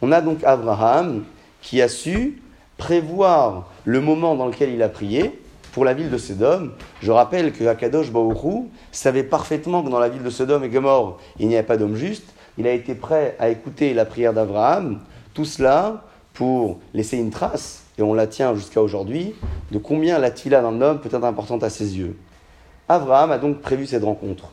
On 0.00 0.10
a 0.12 0.20
donc 0.20 0.42
Abraham 0.44 1.24
qui 1.60 1.80
a 1.80 1.88
su 1.88 2.42
prévoir 2.76 3.68
le 3.84 4.00
moment 4.00 4.34
dans 4.34 4.46
lequel 4.46 4.70
il 4.70 4.82
a 4.82 4.88
prié, 4.88 5.38
pour 5.72 5.84
la 5.84 5.94
ville 5.94 6.10
de 6.10 6.18
Sodome. 6.18 6.72
Je 7.00 7.10
rappelle 7.10 7.52
que 7.52 7.64
Akadosh 7.64 8.12
Baoru 8.12 8.64
savait 8.92 9.22
parfaitement 9.22 9.82
que 9.82 9.88
dans 9.88 9.98
la 9.98 10.08
ville 10.08 10.22
de 10.22 10.30
Sodome 10.30 10.64
et 10.64 10.68
Gomorre, 10.68 11.18
il 11.38 11.48
n'y 11.48 11.56
avait 11.56 11.66
pas 11.66 11.76
d'homme 11.76 11.96
juste. 11.96 12.24
Il 12.58 12.66
a 12.66 12.72
été 12.72 12.94
prêt 12.94 13.36
à 13.38 13.48
écouter 13.48 13.94
la 13.94 14.04
prière 14.04 14.34
d'Abraham. 14.34 15.00
Tout 15.32 15.46
cela 15.46 16.04
pour 16.34 16.78
laisser 16.94 17.18
une 17.18 17.30
trace, 17.30 17.84
et 17.98 18.02
on 18.02 18.14
la 18.14 18.26
tient 18.26 18.54
jusqu'à 18.54 18.82
aujourd'hui, 18.82 19.34
de 19.70 19.78
combien 19.78 20.18
la 20.18 20.30
tila 20.30 20.60
d'un 20.60 20.80
homme 20.80 21.00
peut 21.00 21.08
être 21.10 21.24
importante 21.24 21.62
à 21.62 21.70
ses 21.70 21.98
yeux. 21.98 22.16
Abraham 22.88 23.30
a 23.30 23.38
donc 23.38 23.60
prévu 23.60 23.86
cette 23.86 24.04
rencontre. 24.04 24.50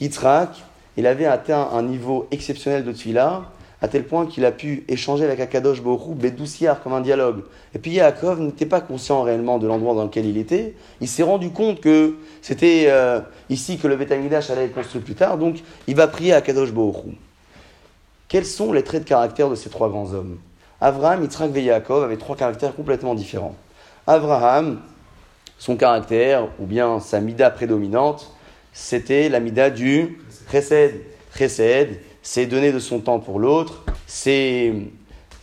Yitzhak, 0.00 0.50
il 0.96 1.06
avait 1.06 1.26
atteint 1.26 1.68
un 1.72 1.82
niveau 1.82 2.26
exceptionnel 2.30 2.84
de 2.84 2.92
tila, 2.92 3.44
à 3.82 3.88
tel 3.88 4.04
point 4.04 4.26
qu'il 4.26 4.44
a 4.44 4.52
pu 4.52 4.84
échanger 4.88 5.24
avec 5.24 5.40
Akadosh 5.40 5.82
Borou 5.82 6.14
Bédoussiar 6.14 6.82
comme 6.82 6.92
un 6.92 7.00
dialogue. 7.00 7.42
Et 7.74 7.78
puis 7.80 7.90
Yaakov 7.92 8.40
n'était 8.40 8.66
pas 8.66 8.80
conscient 8.80 9.22
réellement 9.22 9.58
de 9.58 9.66
l'endroit 9.66 9.94
dans 9.94 10.04
lequel 10.04 10.24
il 10.24 10.38
était. 10.38 10.74
Il 11.00 11.08
s'est 11.08 11.24
rendu 11.24 11.50
compte 11.50 11.80
que 11.80 12.14
c'était 12.42 12.84
euh, 12.86 13.20
ici 13.50 13.78
que 13.78 13.88
le 13.88 13.96
Betamidash 13.96 14.50
allait 14.50 14.66
être 14.66 14.74
construit 14.74 15.00
plus 15.00 15.16
tard, 15.16 15.36
donc 15.36 15.62
il 15.88 15.96
va 15.96 16.06
prier 16.06 16.32
Akadosh 16.32 16.70
Borou. 16.70 17.12
Quels 18.28 18.46
sont 18.46 18.72
les 18.72 18.84
traits 18.84 19.02
de 19.02 19.08
caractère 19.08 19.50
de 19.50 19.56
ces 19.56 19.68
trois 19.68 19.88
grands 19.88 20.12
hommes? 20.12 20.38
Abraham, 20.80 21.22
Yitzhak 21.22 21.54
et 21.56 21.62
Yaakov 21.62 22.04
avaient 22.04 22.16
trois 22.16 22.36
caractères 22.36 22.74
complètement 22.76 23.16
différents. 23.16 23.56
Abraham, 24.06 24.80
son 25.62 25.76
caractère, 25.76 26.48
ou 26.58 26.66
bien 26.66 26.98
sa 26.98 27.20
mida 27.20 27.48
prédominante, 27.48 28.32
c'était 28.72 29.28
la 29.28 29.38
mida 29.38 29.70
du 29.70 30.18
chesed. 30.50 31.00
Chesed, 31.38 32.00
c'est 32.20 32.46
donner 32.46 32.72
de 32.72 32.80
son 32.80 32.98
temps 32.98 33.20
pour 33.20 33.38
l'autre, 33.38 33.84
c'est 34.08 34.72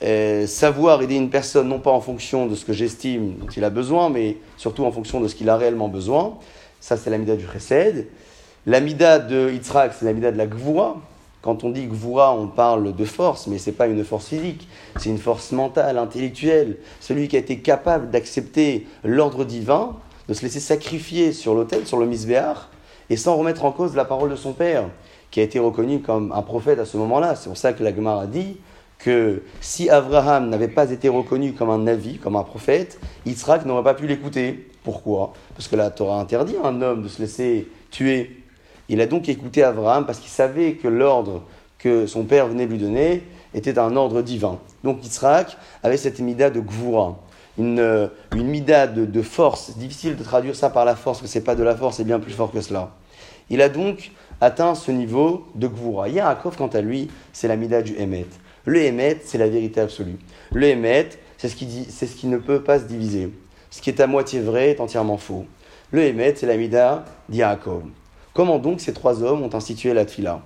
euh, 0.03 0.45
savoir 0.45 1.01
aider 1.01 1.15
une 1.15 1.29
personne 1.29 1.69
non 1.69 1.79
pas 1.79 1.91
en 1.91 2.01
fonction 2.01 2.47
de 2.47 2.55
ce 2.55 2.65
que 2.65 2.73
j'estime 2.73 3.35
dont 3.35 3.47
il 3.47 3.63
a 3.63 3.69
besoin, 3.69 4.09
mais 4.09 4.35
surtout 4.57 4.83
en 4.83 4.91
fonction 4.91 5.21
de 5.21 5.29
ce 5.29 5.35
qu'il 5.35 5.49
a 5.49 5.55
réellement 5.55 5.87
besoin. 5.87 6.37
Ça, 6.81 6.97
c'est 6.97 7.09
la 7.09 7.17
mida 7.17 7.37
du 7.37 7.45
chesed. 7.47 8.07
La 8.65 8.81
mida 8.81 9.19
de 9.19 9.49
Yitzhak, 9.49 9.93
c'est 9.97 10.03
la 10.03 10.11
mida 10.11 10.33
de 10.33 10.37
la 10.37 10.47
gvoura. 10.47 10.97
Quand 11.41 11.63
on 11.63 11.69
dit 11.69 11.85
gvoura, 11.85 12.35
on 12.35 12.47
parle 12.47 12.93
de 12.93 13.05
force, 13.05 13.47
mais 13.47 13.57
ce 13.57 13.69
n'est 13.69 13.75
pas 13.77 13.87
une 13.87 14.03
force 14.03 14.27
physique, 14.27 14.67
c'est 14.97 15.07
une 15.07 15.17
force 15.17 15.53
mentale, 15.53 15.97
intellectuelle. 15.97 16.75
Celui 16.99 17.29
qui 17.29 17.37
a 17.37 17.39
été 17.39 17.59
capable 17.59 18.09
d'accepter 18.09 18.85
l'ordre 19.05 19.45
divin, 19.45 19.95
de 20.29 20.33
se 20.35 20.43
laisser 20.43 20.59
sacrifier 20.59 21.33
sur 21.33 21.55
l'autel, 21.55 21.87
sur 21.87 21.97
le 21.97 22.05
misbéar, 22.05 22.69
et 23.09 23.17
sans 23.17 23.35
remettre 23.35 23.65
en 23.65 23.71
cause 23.71 23.95
la 23.95 24.05
parole 24.05 24.29
de 24.29 24.35
son 24.35 24.53
père 24.53 24.85
qui 25.31 25.39
a 25.39 25.43
été 25.43 25.57
reconnu 25.59 26.01
comme 26.01 26.31
un 26.31 26.43
prophète 26.43 26.79
à 26.79 26.85
ce 26.85 26.97
moment-là. 26.97 27.35
C'est 27.35 27.49
pour 27.49 27.57
ça 27.57 27.73
que 27.73 27.83
la 27.83 27.93
Gemara 27.93 28.27
dit 28.27 28.57
que 28.99 29.41
si 29.59 29.89
Abraham 29.89 30.49
n'avait 30.49 30.67
pas 30.67 30.91
été 30.91 31.09
reconnu 31.09 31.53
comme 31.53 31.69
un 31.71 31.79
navi, 31.79 32.17
comme 32.17 32.35
un 32.35 32.43
prophète, 32.43 32.99
Yitzhak 33.25 33.65
n'aurait 33.65 33.83
pas 33.83 33.95
pu 33.95 34.05
l'écouter. 34.05 34.69
Pourquoi? 34.83 35.33
Parce 35.55 35.67
que 35.67 35.75
la 35.75 35.89
Torah 35.89 36.19
interdit 36.19 36.55
à 36.63 36.67
un 36.67 36.81
homme 36.81 37.03
de 37.03 37.07
se 37.07 37.21
laisser 37.21 37.67
tuer. 37.89 38.43
Il 38.87 39.01
a 39.01 39.07
donc 39.07 39.29
écouté 39.29 39.63
Abraham 39.63 40.05
parce 40.05 40.19
qu'il 40.19 40.29
savait 40.29 40.73
que 40.73 40.87
l'ordre 40.87 41.43
que 41.79 42.05
son 42.05 42.23
père 42.23 42.47
venait 42.47 42.65
lui 42.65 42.77
donner 42.77 43.23
était 43.53 43.79
un 43.79 43.95
ordre 43.95 44.21
divin. 44.21 44.59
Donc 44.83 45.03
Yitzhak 45.03 45.57
avait 45.81 45.97
cette 45.97 46.19
mida 46.19 46.49
de 46.49 46.59
Gvura, 46.59 47.17
une, 47.59 48.09
une 48.35 48.47
mida 48.47 48.87
de, 48.87 49.21
force. 49.21 49.77
Difficile 49.77 50.15
de 50.15 50.23
traduire 50.23 50.55
ça 50.55 50.69
par 50.69 50.85
la 50.85 50.95
force, 50.95 51.21
que 51.21 51.27
ce 51.27 51.37
n'est 51.37 51.43
pas 51.43 51.55
de 51.55 51.63
la 51.63 51.75
force, 51.75 51.97
c'est 51.97 52.03
bien 52.05 52.19
plus 52.19 52.31
fort 52.31 52.51
que 52.51 52.61
cela. 52.61 52.91
Il 53.49 53.61
a 53.61 53.69
donc 53.69 54.11
atteint 54.41 54.73
ce 54.73 54.91
niveau 54.91 55.45
de 55.55 55.67
Gvura. 55.67 56.07
Yaakov, 56.07 56.55
quant 56.55 56.67
à 56.67 56.81
lui, 56.81 57.09
c'est 57.33 57.47
la 57.47 57.57
mida 57.57 57.81
du 57.81 57.95
Emet. 57.99 58.27
Le 58.65 58.81
Emet, 58.83 59.19
c'est 59.23 59.37
la 59.37 59.49
vérité 59.49 59.81
absolue. 59.81 60.17
Le 60.53 60.67
Emet, 60.67 61.09
c'est 61.37 61.49
ce, 61.49 61.55
qui 61.55 61.65
dit, 61.65 61.85
c'est 61.89 62.07
ce 62.07 62.15
qui 62.15 62.27
ne 62.27 62.37
peut 62.37 62.63
pas 62.63 62.79
se 62.79 62.85
diviser. 62.85 63.31
Ce 63.69 63.81
qui 63.81 63.89
est 63.89 63.99
à 63.99 64.07
moitié 64.07 64.39
vrai 64.39 64.69
est 64.69 64.79
entièrement 64.79 65.17
faux. 65.17 65.45
Le 65.91 66.03
Emet, 66.03 66.35
c'est 66.35 66.47
la 66.47 66.57
mida 66.57 67.05
d'Yaakov. 67.27 67.83
Comment 68.33 68.59
donc 68.59 68.79
ces 68.79 68.93
trois 68.93 69.21
hommes 69.21 69.43
ont 69.43 69.53
institué 69.53 69.93
la 69.93 70.05
Tfila? 70.05 70.41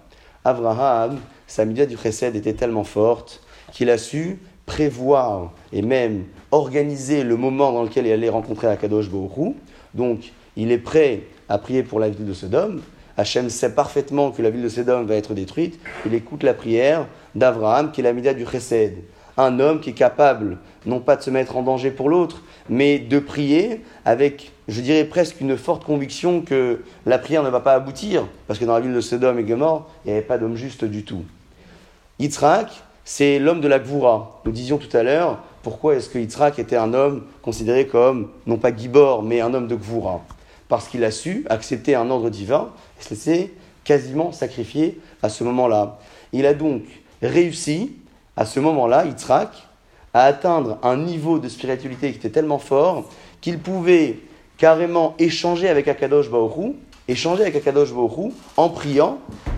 Abraham, 0.46 1.20
sa 1.48 1.66
mida 1.66 1.86
du 1.86 1.96
Chesed 1.96 2.36
était 2.36 2.54
tellement 2.54 2.84
forte 2.84 3.42
qu'il 3.72 3.90
a 3.90 3.98
su 3.98 4.40
prévoir 4.66 5.52
et 5.72 5.82
même 5.82 6.24
organiser 6.52 7.24
le 7.24 7.36
moment 7.36 7.72
dans 7.72 7.84
lequel 7.84 8.08
il 8.08 8.12
allait 8.12 8.30
rencontrer 8.30 8.68
Akadosh 8.68 9.10
Baruch 9.10 9.56
Donc, 9.94 10.32
il 10.56 10.72
est 10.72 10.78
prêt 10.78 11.22
à 11.50 11.58
prier 11.58 11.84
pour 11.84 12.00
la 12.00 12.10
ville 12.10 12.26
de 12.26 12.34
Sodome, 12.34 12.82
Hachem 13.16 13.50
sait 13.50 13.74
parfaitement 13.74 14.32
que 14.32 14.42
la 14.42 14.50
ville 14.50 14.64
de 14.64 14.70
Sédom 14.70 15.04
va 15.04 15.16
être 15.16 15.34
détruite. 15.34 15.80
Il 16.06 16.14
écoute 16.14 16.44
la 16.44 16.54
prière 16.54 17.08
d'Abraham, 17.36 17.92
qui 17.92 18.02
est 18.02 18.04
la 18.04 18.14
mida 18.14 18.34
du 18.34 18.46
Chesed. 18.46 18.96
Un 19.38 19.60
homme 19.60 19.82
qui 19.82 19.92
est 19.92 19.94
capable, 19.94 20.58
non 20.86 21.00
pas 21.00 21.16
de 21.16 21.22
se 21.22 21.30
mettre 21.30 21.58
en 21.58 21.64
danger 21.64 21.92
pour 21.92 22.10
l'autre, 22.10 22.44
mais 22.70 23.00
de 23.00 23.20
prier 23.20 23.82
avec, 24.06 24.52
je 24.68 24.82
dirais 24.82 25.06
presque 25.06 25.42
une 25.42 25.58
forte 25.58 25.84
conviction 25.84 26.42
que 26.42 26.84
la 27.06 27.18
prière 27.18 27.44
ne 27.44 27.50
va 27.50 27.60
pas 27.60 27.74
aboutir, 27.74 28.28
parce 28.48 28.60
que 28.60 28.66
dans 28.66 28.74
la 28.74 28.80
ville 28.80 28.94
de 28.94 29.02
Sédom 29.02 29.38
et 29.38 29.44
Gomorre, 29.44 29.90
il 30.06 30.12
n'y 30.12 30.18
avait 30.18 30.26
pas 30.26 30.38
d'homme 30.38 30.56
juste 30.56 30.84
du 30.86 31.04
tout. 31.04 31.24
Yitzhak, 32.20 32.70
c'est 33.06 33.40
l'homme 33.40 33.62
de 33.62 33.68
la 33.68 33.80
Gvoura. 33.80 34.42
Nous 34.46 34.52
disions 34.52 34.78
tout 34.78 34.96
à 34.96 35.04
l'heure, 35.04 35.40
pourquoi 35.62 35.96
est-ce 35.96 36.10
que 36.10 36.20
Yitzhak 36.20 36.60
était 36.60 36.76
un 36.76 36.94
homme 36.94 37.24
considéré 37.42 37.88
comme, 37.88 38.30
non 38.46 38.58
pas 38.58 38.76
Gibor, 38.76 39.24
mais 39.24 39.42
un 39.42 39.54
homme 39.54 39.68
de 39.68 39.76
Gvoura 39.76 40.22
Parce 40.68 40.88
qu'il 40.88 41.04
a 41.04 41.12
su 41.12 41.46
accepter 41.50 41.96
un 41.96 42.10
ordre 42.10 42.30
divin 42.30 42.70
se 43.00 43.10
laisser 43.10 43.54
quasiment 43.84 44.32
sacrifié 44.32 45.00
à 45.22 45.30
ce 45.30 45.44
moment-là. 45.44 46.00
Il 46.32 46.46
a 46.46 46.54
donc 46.54 46.84
réussi, 47.22 47.92
à 48.38 48.46
ce 48.46 48.60
moment-là, 48.60 49.06
Yitzhak, 49.06 49.50
à 50.14 50.24
atteindre 50.24 50.78
un 50.84 50.98
niveau 50.98 51.40
de 51.40 51.50
spiritualité 51.50 52.12
qui 52.12 52.18
était 52.18 52.30
tellement 52.30 52.60
fort 52.60 53.10
qu'il 53.42 53.60
pouvait 53.60 54.20
carrément 54.58 55.16
échanger 55.20 55.68
avec 55.68 55.88
Akadosh 55.88 56.30
Baoru, 56.30 56.74
échanger 57.08 57.42
avec 57.42 57.56
Akadosh 57.56 57.92
Baoru 57.92 58.32
en 58.56 58.70
priant 58.70 59.18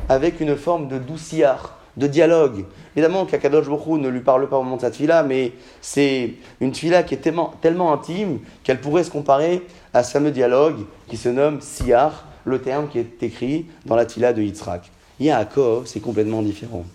avec 0.10 0.39
une 0.39 0.55
forme 0.55 0.88
de 0.88 0.97
douciard, 0.97 1.74
de 1.97 2.08
dialogue. 2.08 2.65
Évidemment 2.95 3.25
qu'Akadosh 3.25 3.67
Baruch 3.67 3.99
ne 3.99 4.10
lui 4.10 4.21
parle 4.21 4.47
pas 4.49 4.58
au 4.58 4.63
moment 4.63 4.77
de 4.77 4.81
sa 4.81 4.91
tfila, 4.91 5.23
mais 5.23 5.53
c'est 5.81 6.34
une 6.62 6.71
tfila 6.71 7.03
qui 7.03 7.13
est 7.13 7.17
tellement, 7.19 7.53
tellement 7.62 7.93
intime 7.93 8.39
qu'elle 8.63 8.81
pourrait 8.81 9.03
se 9.03 9.12
comparer 9.12 9.62
à 9.93 10.03
ce 10.03 10.12
fameux 10.12 10.31
dialogue 10.31 10.86
qui 11.08 11.17
se 11.17 11.29
nomme 11.29 11.62
Siyar, 11.62 12.27
le 12.45 12.62
terme 12.62 12.88
qui 12.88 12.99
est 12.99 13.23
écrit 13.23 13.65
dans 13.86 13.95
la 13.95 14.05
Tila 14.05 14.34
de 14.34 14.41
Yitzhak. 14.41 14.91
Yaakov, 15.19 15.86
c'est 15.88 15.99
complètement 15.99 16.41
différent. 16.41 16.86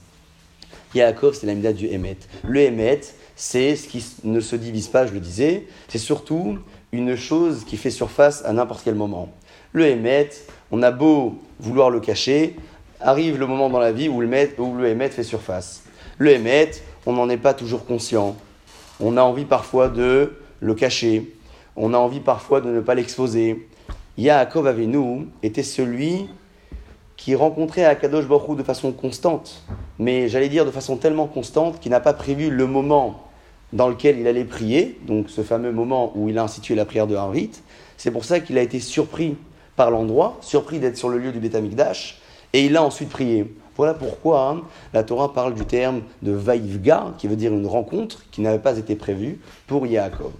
Yaakov, 0.94 1.34
c'est 1.34 1.46
la 1.46 1.54
mida 1.54 1.72
du 1.72 1.86
Emet. 1.86 2.18
Le 2.44 2.60
Emet, 2.60 3.00
c'est 3.36 3.76
ce 3.76 3.88
qui 3.88 4.04
ne 4.24 4.40
se 4.40 4.56
divise 4.56 4.88
pas, 4.88 5.06
je 5.06 5.12
le 5.12 5.20
disais. 5.20 5.66
C'est 5.88 5.98
surtout 5.98 6.58
une 6.92 7.16
chose 7.16 7.64
qui 7.64 7.76
fait 7.76 7.90
surface 7.90 8.44
à 8.44 8.52
n'importe 8.52 8.82
quel 8.84 8.94
moment. 8.94 9.28
Le 9.72 9.86
Emet, 9.86 10.30
on 10.70 10.82
a 10.82 10.90
beau 10.90 11.36
vouloir 11.58 11.90
le 11.90 12.00
cacher, 12.00 12.56
arrive 13.00 13.38
le 13.38 13.46
moment 13.46 13.70
dans 13.70 13.78
la 13.78 13.92
vie 13.92 14.08
où 14.08 14.20
le, 14.20 14.26
met, 14.26 14.54
Emet 14.58 15.08
fait 15.08 15.22
surface. 15.22 15.82
Le 16.18 16.32
Emet, 16.32 16.70
on 17.06 17.12
n'en 17.12 17.28
est 17.28 17.36
pas 17.36 17.54
toujours 17.54 17.86
conscient. 17.86 18.36
On 19.00 19.16
a 19.16 19.22
envie 19.22 19.44
parfois 19.44 19.88
de 19.88 20.34
le 20.60 20.74
cacher. 20.74 21.34
On 21.76 21.94
a 21.94 21.98
envie 21.98 22.20
parfois 22.20 22.60
de 22.60 22.70
ne 22.70 22.80
pas 22.80 22.94
l'exposer. 22.94 23.68
Yaakov 24.18 24.66
Avinu 24.66 25.28
était 25.42 25.62
celui 25.62 26.28
qui 27.16 27.34
rencontrait 27.34 27.84
Akadosh 27.84 28.26
Baruch 28.26 28.56
de 28.56 28.62
façon 28.62 28.92
constante, 28.92 29.62
mais 29.98 30.28
j'allais 30.28 30.48
dire 30.48 30.64
de 30.64 30.70
façon 30.70 30.96
tellement 30.96 31.26
constante 31.26 31.78
qu'il 31.78 31.90
n'a 31.90 32.00
pas 32.00 32.14
prévu 32.14 32.50
le 32.50 32.66
moment 32.66 33.24
dans 33.72 33.88
lequel 33.88 34.18
il 34.18 34.26
allait 34.26 34.44
prier, 34.44 34.98
donc 35.06 35.28
ce 35.28 35.42
fameux 35.42 35.70
moment 35.70 36.12
où 36.14 36.28
il 36.28 36.38
a 36.38 36.42
institué 36.42 36.74
la 36.74 36.84
prière 36.84 37.06
de 37.06 37.14
Harvit. 37.14 37.50
C'est 37.98 38.10
pour 38.10 38.24
ça 38.24 38.40
qu'il 38.40 38.58
a 38.58 38.62
été 38.62 38.80
surpris 38.80 39.36
par 39.76 39.90
l'endroit, 39.90 40.38
surpris 40.40 40.78
d'être 40.78 40.96
sur 40.96 41.08
le 41.08 41.18
lieu 41.18 41.30
du 41.30 41.40
Beth 41.40 41.56
et 42.52 42.64
il 42.64 42.76
a 42.76 42.82
ensuite 42.82 43.08
prié. 43.08 43.54
Voilà 43.76 43.94
pourquoi 43.94 44.50
hein, 44.50 44.62
la 44.92 45.04
Torah 45.04 45.32
parle 45.32 45.54
du 45.54 45.64
terme 45.64 46.02
de 46.22 46.32
Vaivga, 46.32 47.14
qui 47.18 47.28
veut 47.28 47.36
dire 47.36 47.52
une 47.52 47.66
rencontre 47.66 48.24
qui 48.30 48.40
n'avait 48.40 48.58
pas 48.58 48.76
été 48.76 48.94
prévue 48.94 49.40
pour 49.66 49.86
Yaakov. 49.86 50.32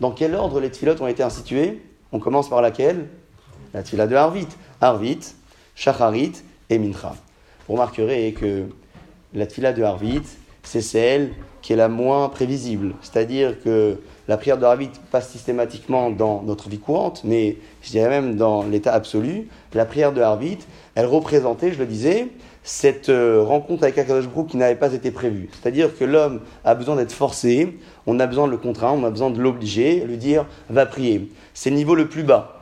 Dans 0.00 0.10
quel 0.10 0.34
ordre 0.34 0.60
les 0.60 0.70
tfilotes 0.70 1.00
ont 1.00 1.06
été 1.06 1.22
instituées? 1.22 1.82
On 2.10 2.18
commence 2.18 2.50
par 2.50 2.60
laquelle? 2.60 3.08
La 3.72 3.82
tfila 3.82 4.06
de 4.06 4.14
Harvit. 4.14 4.48
Harvit, 4.80 5.20
Shacharit 5.74 6.32
et 6.68 6.78
Mincha. 6.78 7.14
Vous 7.66 7.74
remarquerez 7.74 8.32
que 8.32 8.66
la 9.32 9.46
tfila 9.46 9.72
de 9.72 9.82
Harvit, 9.82 10.22
c'est 10.62 10.82
celle 10.82 11.32
qui 11.62 11.72
est 11.72 11.76
la 11.76 11.88
moins 11.88 12.28
prévisible. 12.28 12.94
C'est-à-dire 13.00 13.62
que 13.62 13.98
la 14.28 14.36
prière 14.36 14.58
de 14.58 14.64
Harvit 14.64 14.90
passe 15.10 15.30
systématiquement 15.30 16.10
dans 16.10 16.42
notre 16.42 16.68
vie 16.68 16.78
courante, 16.78 17.22
mais 17.24 17.56
je 17.82 17.90
dirais 17.90 18.08
même 18.08 18.36
dans 18.36 18.64
l'état 18.64 18.92
absolu. 18.92 19.48
La 19.72 19.84
prière 19.84 20.12
de 20.12 20.20
Harvit, 20.20 20.58
elle 20.94 21.06
représentait, 21.06 21.72
je 21.72 21.78
le 21.78 21.86
disais, 21.86 22.28
cette 22.64 23.08
euh, 23.08 23.42
rencontre 23.42 23.82
avec 23.84 23.98
Akadosh 23.98 24.28
Baruch 24.28 24.50
qui 24.50 24.56
n'avait 24.56 24.76
pas 24.76 24.92
été 24.92 25.10
prévue. 25.10 25.48
C'est-à-dire 25.52 25.96
que 25.96 26.04
l'homme 26.04 26.40
a 26.64 26.74
besoin 26.74 26.96
d'être 26.96 27.12
forcé, 27.12 27.78
on 28.06 28.20
a 28.20 28.26
besoin 28.26 28.46
de 28.46 28.52
le 28.52 28.58
contraindre, 28.58 29.02
on 29.02 29.06
a 29.06 29.10
besoin 29.10 29.30
de 29.30 29.40
l'obliger, 29.40 30.04
lui 30.06 30.16
dire 30.16 30.46
va 30.70 30.86
prier. 30.86 31.28
C'est 31.54 31.70
le 31.70 31.76
niveau 31.76 31.94
le 31.94 32.08
plus 32.08 32.22
bas. 32.22 32.58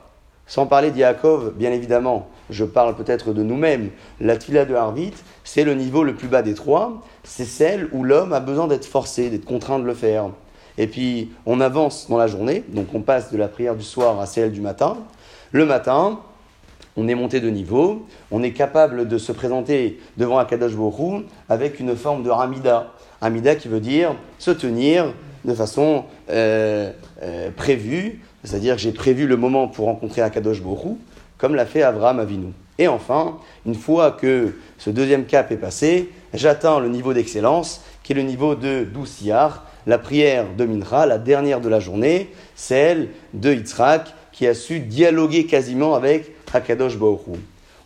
Sans 0.47 0.65
parler 0.65 0.91
d'Yaakov, 0.91 1.53
bien 1.55 1.71
évidemment, 1.71 2.27
je 2.51 2.65
parle 2.65 2.95
peut-être 2.95 3.33
de 3.33 3.41
nous-mêmes. 3.41 3.89
La 4.19 4.37
tfila 4.37 4.65
de 4.65 4.75
Harvit, 4.75 5.13
c'est 5.43 5.63
le 5.63 5.73
niveau 5.73 6.03
le 6.03 6.13
plus 6.13 6.27
bas 6.27 6.43
des 6.43 6.53
trois. 6.53 7.01
C'est 7.23 7.45
celle 7.45 7.89
où 7.93 8.03
l'homme 8.03 8.33
a 8.33 8.39
besoin 8.39 8.67
d'être 8.67 8.85
forcé, 8.85 9.29
d'être 9.29 9.45
contraint 9.45 9.79
de 9.79 9.85
le 9.85 9.95
faire. 9.95 10.29
et 10.77 10.87
puis 10.87 11.31
on 11.45 11.59
avance 11.59 12.07
dans 12.09 12.17
la 12.17 12.27
journée, 12.27 12.63
donc 12.69 12.93
on 12.93 13.01
passe 13.01 13.31
de 13.31 13.37
la 13.37 13.47
prière 13.47 13.75
du 13.75 13.83
soir 13.83 14.19
à 14.19 14.25
celle 14.25 14.51
du 14.51 14.61
matin. 14.61 14.97
Le 15.51 15.65
matin, 15.65 16.19
on 16.97 17.07
est 17.07 17.15
monté 17.15 17.39
de 17.39 17.49
niveau, 17.49 18.05
on 18.31 18.43
est 18.43 18.51
capable 18.51 19.07
de 19.07 19.17
se 19.17 19.31
présenter 19.31 19.99
devant 20.17 20.37
Akadosh 20.37 20.75
Borou 20.75 21.23
avec 21.49 21.79
une 21.79 21.95
forme 21.95 22.23
de 22.23 22.29
Ramida. 22.29 22.91
Ramida 23.21 23.55
qui 23.55 23.67
veut 23.67 23.79
dire 23.79 24.15
se 24.39 24.51
tenir 24.51 25.13
de 25.45 25.53
façon 25.53 26.05
euh, 26.29 26.91
euh, 27.23 27.49
prévue, 27.55 28.21
c'est-à-dire 28.43 28.77
j'ai 28.77 28.91
prévu 28.91 29.27
le 29.27 29.37
moment 29.37 29.67
pour 29.67 29.85
rencontrer 29.85 30.21
Akadosh 30.21 30.61
Borou, 30.61 30.97
comme 31.41 31.55
l'a 31.55 31.65
fait 31.65 31.81
Abraham 31.81 32.19
Avinu. 32.19 32.53
Et 32.77 32.87
enfin, 32.87 33.39
une 33.65 33.73
fois 33.73 34.11
que 34.11 34.53
ce 34.77 34.91
deuxième 34.91 35.25
cap 35.25 35.51
est 35.51 35.57
passé, 35.57 36.11
j'atteins 36.35 36.79
le 36.79 36.87
niveau 36.87 37.13
d'excellence, 37.13 37.81
qui 38.03 38.11
est 38.11 38.15
le 38.15 38.21
niveau 38.21 38.53
de 38.53 38.83
Douciar, 38.83 39.65
la 39.87 39.97
prière 39.97 40.45
de 40.55 40.65
Minra, 40.65 41.07
la 41.07 41.17
dernière 41.17 41.59
de 41.59 41.67
la 41.67 41.79
journée, 41.79 42.29
celle 42.55 43.09
de 43.33 43.55
Yitzhak, 43.55 44.13
qui 44.31 44.45
a 44.45 44.53
su 44.53 44.81
dialoguer 44.81 45.47
quasiment 45.47 45.95
avec 45.95 46.31
Hakadosh 46.53 46.97
Baruch 46.99 47.21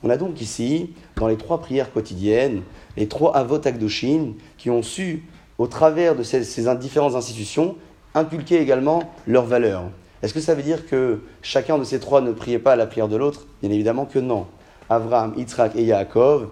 On 0.03 0.09
a 0.09 0.17
donc 0.17 0.41
ici, 0.41 0.93
dans 1.15 1.27
les 1.27 1.37
trois 1.37 1.61
prières 1.61 1.93
quotidiennes, 1.93 2.61
les 2.97 3.07
trois 3.07 3.37
Avot 3.37 3.65
Akdoshin, 3.65 4.33
qui 4.57 4.69
ont 4.69 4.83
su, 4.83 5.23
au 5.57 5.67
travers 5.67 6.15
de 6.15 6.23
ces 6.23 6.41
différentes 6.75 7.15
institutions, 7.15 7.77
inculquer 8.13 8.59
également 8.59 9.13
leurs 9.27 9.45
valeurs. 9.45 9.85
Est-ce 10.23 10.34
que 10.34 10.39
ça 10.39 10.56
veut 10.56 10.63
dire 10.63 10.88
que 10.88 11.19
chacun 11.41 11.78
de 11.78 11.84
ces 11.84 11.99
trois 11.99 12.21
ne 12.21 12.32
priait 12.32 12.60
pas 12.60 12.75
la 12.75 12.88
prière 12.88 13.08
de 13.08 13.15
l'autre? 13.15 13.45
Bien 13.62 13.71
évidemment 13.71 14.06
que 14.06 14.19
non. 14.19 14.47
Abraham, 14.89 15.34
Yitzhak 15.38 15.75
et 15.75 15.84
Yaakov 15.84 16.49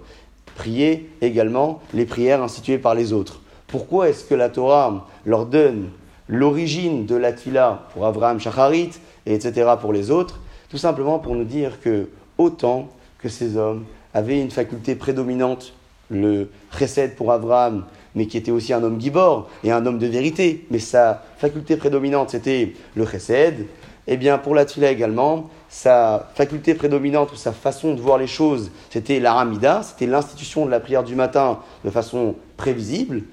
priaient 0.56 1.06
également 1.22 1.82
les 1.94 2.06
prières 2.06 2.44
instituées 2.44 2.78
par 2.78 2.96
les 2.96 3.14
autres. 3.14 3.42
Pourquoi 3.68 4.10
est-ce 4.10 4.26
que 4.26 4.36
la 4.36 4.50
Torah 4.50 5.08
leur 5.26 5.46
donne 5.46 5.90
l'origine 6.28 7.06
de 7.06 7.16
la 7.16 7.34
Tila 7.34 7.88
pour 7.94 8.06
Abraham, 8.06 8.40
Shacharit, 8.40 8.92
et 9.26 9.34
etc. 9.34 9.72
pour 9.80 9.94
les 9.94 10.12
autres? 10.12 10.40
Tout 10.70 10.78
simplement 10.78 11.20
pour 11.20 11.36
nous 11.36 11.44
dire 11.44 11.80
que 11.82 12.10
autant 12.38 12.90
que 13.20 13.30
ces 13.30 13.58
hommes 13.58 13.86
avaient 14.14 14.42
une 14.42 14.52
faculté 14.52 14.96
prédominante, 14.96 15.74
le 16.10 16.50
chesed 16.78 17.16
pour 17.16 17.32
Abraham, 17.32 17.86
mais 18.16 18.28
qui 18.28 18.38
était 18.38 18.52
aussi 18.52 18.74
un 18.74 18.84
homme 18.84 19.00
gibor 19.00 19.50
et 19.64 19.72
un 19.72 19.86
homme 19.86 20.00
de 20.00 20.08
vérité, 20.08 20.66
mais 20.72 20.80
sa 20.80 21.24
faculté 21.38 21.78
prédominante 21.78 22.30
c'était 22.32 22.74
le 22.96 23.06
chesed, 23.06 23.66
eh 24.08 24.18
bien 24.18 24.38
pour 24.38 24.54
la 24.56 24.66
Tila 24.66 24.92
également, 24.92 25.50
sa 25.70 26.30
faculté 26.36 26.76
prédominante 26.76 27.32
ou 27.32 27.36
sa 27.36 27.54
façon 27.54 27.94
de 27.94 28.02
voir 28.02 28.18
les 28.18 28.28
choses, 28.28 28.72
c'était 28.90 29.20
l'aramida, 29.20 29.82
c'était 29.84 30.08
l'institution 30.08 30.66
de 30.66 30.72
la 30.72 30.80
prière 30.80 31.04
du 31.04 31.16
matin 31.16 31.60
de 31.86 31.90
façon 31.90 32.36
prévisible, 32.58 33.24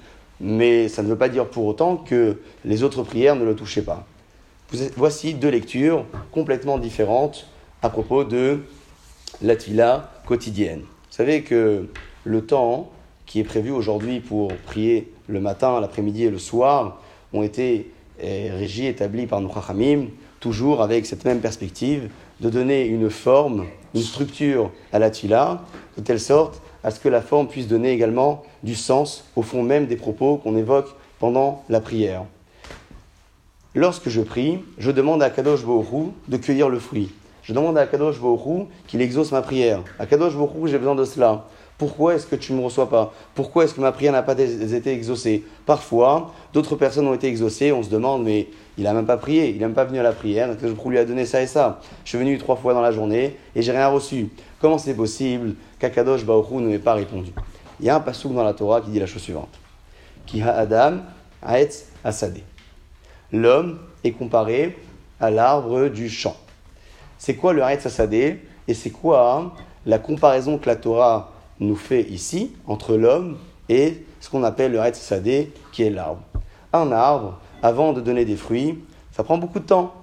mais 0.41 0.89
ça 0.89 1.03
ne 1.03 1.09
veut 1.09 1.19
pas 1.19 1.29
dire 1.29 1.47
pour 1.47 1.67
autant 1.67 1.97
que 1.97 2.39
les 2.65 2.83
autres 2.83 3.03
prières 3.03 3.37
ne 3.37 3.45
le 3.45 3.55
touchaient 3.55 3.83
pas. 3.83 4.07
Voici 4.97 5.35
deux 5.35 5.49
lectures 5.49 6.05
complètement 6.31 6.79
différentes 6.79 7.49
à 7.83 7.91
propos 7.91 8.25
de 8.25 8.61
la 9.43 9.57
Tila 9.57 10.13
quotidienne. 10.27 10.81
Vous 10.81 11.17
savez 11.17 11.43
que 11.43 11.89
le 12.25 12.47
temps 12.47 12.91
qui 13.31 13.39
est 13.39 13.45
prévu 13.45 13.71
aujourd'hui 13.71 14.19
pour 14.19 14.49
prier 14.67 15.09
le 15.29 15.41
matin, 15.41 15.81
l'après-midi 15.81 16.25
et 16.25 16.31
le 16.31 16.41
soir 16.41 17.01
ont 17.33 17.45
été 17.45 17.93
eh, 18.21 18.51
régis, 18.51 18.87
établis 18.87 19.29
par 19.29 19.41
nos 19.41 19.53
toujours 20.41 20.83
avec 20.83 21.07
cette 21.07 21.25
même 21.25 21.39
perspective 21.39 22.11
de 22.41 22.51
donner 22.51 22.87
une 22.87 23.09
forme, 23.09 23.67
une 23.95 24.01
structure 24.01 24.73
à 24.93 24.99
la 24.99 25.11
tila, 25.11 25.63
de 25.97 26.03
telle 26.03 26.19
sorte 26.19 26.61
à 26.83 26.91
ce 26.91 26.99
que 26.99 27.09
la 27.09 27.21
forme 27.21 27.47
puisse 27.47 27.69
donner 27.69 27.93
également 27.93 28.43
du 28.65 28.75
sens 28.75 29.25
au 29.37 29.43
fond 29.43 29.63
même 29.63 29.87
des 29.87 29.95
propos 29.95 30.39
qu'on 30.39 30.57
évoque 30.57 30.89
pendant 31.21 31.63
la 31.69 31.81
prière. 31.81 32.25
Lorsque 33.77 34.09
je 34.09 34.23
prie, 34.23 34.59
je 34.79 34.91
demande 34.91 35.23
à 35.23 35.31
Kadosh 35.31 35.65
Bohru 35.65 36.07
de 36.27 36.37
cueillir 36.37 36.69
le 36.69 36.81
fruit. 36.81 37.13
Je 37.45 37.53
demande 37.53 37.79
à 37.79 37.87
Kadosh 37.87 38.19
Bohru 38.19 38.65
qu'il 38.89 39.01
exauce 39.01 39.31
ma 39.31 39.41
prière. 39.41 39.85
À 40.01 40.07
Kadosh 40.07 40.35
Bohru, 40.35 40.69
j'ai 40.69 40.79
besoin 40.79 40.97
de 40.97 41.05
cela. 41.05 41.47
Pourquoi 41.81 42.15
est-ce 42.15 42.27
que 42.27 42.37
tu 42.37 42.53
ne 42.53 42.59
me 42.59 42.65
reçois 42.65 42.91
pas? 42.91 43.11
Pourquoi 43.35 43.65
est-ce 43.65 43.73
que 43.73 43.81
ma 43.81 43.91
prière 43.91 44.13
n'a 44.13 44.23
pas 44.23 44.35
été 44.39 44.93
exaucée? 44.93 45.47
Parfois, 45.65 46.31
d'autres 46.53 46.77
personnes 46.77 47.09
ont 47.09 47.15
été 47.15 47.27
exaucées, 47.27 47.73
on 47.73 47.83
se 47.83 47.89
demande, 47.89 48.23
mais 48.23 48.49
il 48.77 48.85
n'a 48.85 48.93
même 48.93 49.07
pas 49.07 49.17
prié, 49.17 49.49
il 49.49 49.55
n'est 49.55 49.61
même 49.61 49.73
pas 49.73 49.87
venu 49.87 49.99
à 49.99 50.03
la 50.03 50.13
prière, 50.13 50.55
que 50.59 50.69
je 50.69 50.89
lui 50.89 50.99
a 50.99 51.07
donné 51.07 51.25
ça 51.25 51.41
et 51.41 51.47
ça. 51.47 51.81
Je 52.05 52.11
suis 52.11 52.19
venu 52.19 52.37
trois 52.37 52.57
fois 52.57 52.75
dans 52.75 52.83
la 52.83 52.93
journée 52.93 53.39
et 53.57 53.63
j'ai 53.63 53.73
rien 53.73 53.89
reçu. 53.89 54.29
Comment 54.61 54.77
c'est 54.77 54.93
possible 54.93 55.55
qu'Akadosh 55.79 56.27
Baoru 56.27 56.57
ne 56.57 56.69
m'ait 56.69 56.79
pas 56.79 56.93
répondu? 56.93 57.31
Il 57.81 57.87
y 57.87 57.89
a 57.89 57.97
un 57.97 58.01
passouk 58.01 58.35
dans 58.35 58.45
la 58.45 58.53
Torah 58.53 58.83
qui 58.83 58.91
dit 58.91 59.01
la 59.01 59.07
chose 59.07 59.23
suivante 59.23 59.59
Ki 60.27 60.43
Adam 60.43 60.99
Aetz 61.43 61.87
Asadeh. 62.05 62.45
L'homme 63.33 63.79
est 64.05 64.13
comparé 64.13 64.77
à 65.19 65.31
l'arbre 65.31 65.89
du 65.89 66.11
champ. 66.11 66.37
C'est 67.17 67.37
quoi 67.37 67.55
le 67.55 67.63
Aetz 67.63 67.87
Asadeh 67.87 68.45
Et 68.69 68.75
c'est 68.75 68.91
quoi 68.91 69.55
la 69.87 69.99
comparaison 69.99 70.59
que 70.59 70.67
la 70.67 70.77
Torah 70.77 71.33
nous 71.61 71.77
fait 71.77 72.03
ici 72.03 72.53
entre 72.67 72.97
l'homme 72.97 73.37
et 73.69 74.05
ce 74.21 74.29
qu'on 74.29 74.43
appelle 74.43 74.73
le 74.73 74.81
Sadeh, 74.93 75.53
qui 75.73 75.83
est 75.83 75.91
l'arbre. 75.91 76.23
Un 76.73 76.91
arbre, 76.93 77.39
avant 77.63 77.93
de 77.93 78.01
donner 78.01 78.25
des 78.25 78.37
fruits, 78.37 78.79
ça 79.13 79.23
prend 79.23 79.39
beaucoup 79.39 79.61
de 79.61 79.65
temps. 79.65 79.95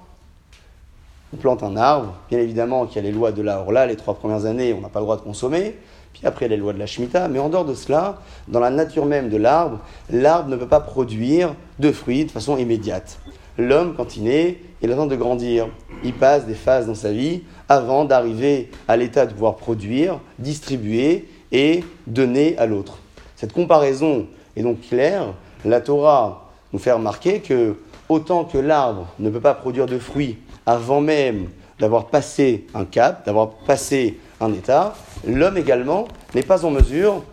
On 1.34 1.38
plante 1.38 1.64
un 1.64 1.76
arbre, 1.76 2.14
bien 2.30 2.40
évidemment 2.40 2.86
qu'il 2.86 3.04
y 3.04 3.06
a 3.06 3.10
les 3.10 3.12
lois 3.12 3.32
de 3.32 3.42
l'arbre 3.42 3.72
là, 3.72 3.86
les 3.86 3.98
trois 3.98 4.14
premières 4.14 4.46
années, 4.46 4.74
on 4.74 4.82
n'a 4.82 4.90
pas 4.90 5.00
le 5.00 5.06
droit 5.06 5.18
de 5.18 5.22
consommer, 5.22 5.76
puis 6.14 6.26
après 6.26 6.48
les 6.48 6.56
lois 6.56 6.72
de 6.72 6.80
la 6.80 6.86
Shemitah, 6.86 7.28
mais 7.28 7.40
en 7.40 7.50
dehors 7.50 7.66
de 7.66 7.74
cela, 7.74 8.22
dans 8.48 8.62
la 8.62 8.70
nature 8.70 9.06
même 9.06 9.30
de 9.30 9.38
l'arbre, 9.38 9.80
l'arbre 10.10 10.50
ne 10.50 10.56
peut 10.56 10.68
pas 10.68 10.80
produire 10.80 11.54
de 11.80 11.92
fruits 11.92 12.26
de 12.26 12.32
façon 12.32 12.58
immédiate. 12.58 13.20
L'homme, 13.58 13.96
quand 13.98 14.16
il 14.16 14.24
naît, 14.24 14.60
il 14.82 14.92
attend 14.92 15.08
de 15.08 15.16
grandir. 15.16 15.68
Il 16.04 16.14
passe 16.14 16.46
des 16.46 16.54
phases 16.54 16.88
dans 16.88 16.96
sa 16.96 17.12
vie 17.12 17.42
avant 17.68 18.06
d'arriver 18.06 18.70
à 18.88 18.96
l'état 18.96 19.26
de 19.26 19.34
pouvoir 19.34 19.56
produire, 19.56 20.20
distribuer 20.38 21.28
et 21.52 21.84
donner 22.06 22.58
à 22.58 22.66
l'autre. 22.66 22.98
Cette 23.36 23.54
comparaison 23.54 24.28
est 24.56 24.64
donc 24.64 24.82
claire. 24.82 25.34
La 25.66 25.82
Torah 25.82 26.50
nous 26.74 26.80
fait 26.80 26.92
remarquer 26.92 27.40
que 27.42 27.78
autant 28.10 28.46
que 28.46 28.58
l'arbre 28.58 29.08
ne 29.20 29.30
peut 29.30 29.42
pas 29.42 29.54
produire 29.54 29.86
de 29.86 30.00
fruits 30.00 30.38
avant 30.66 31.02
même 31.02 31.48
d'avoir 31.80 32.08
passé 32.08 32.66
un 32.74 32.86
cap, 32.86 33.26
d'avoir 33.26 33.52
passé 33.52 34.20
un 34.42 34.52
état, 34.54 34.96
l'homme 35.26 35.58
également 35.58 36.08
n'est 36.36 36.44
pas 36.44 36.66
en 36.66 36.72
mesure 36.72 37.24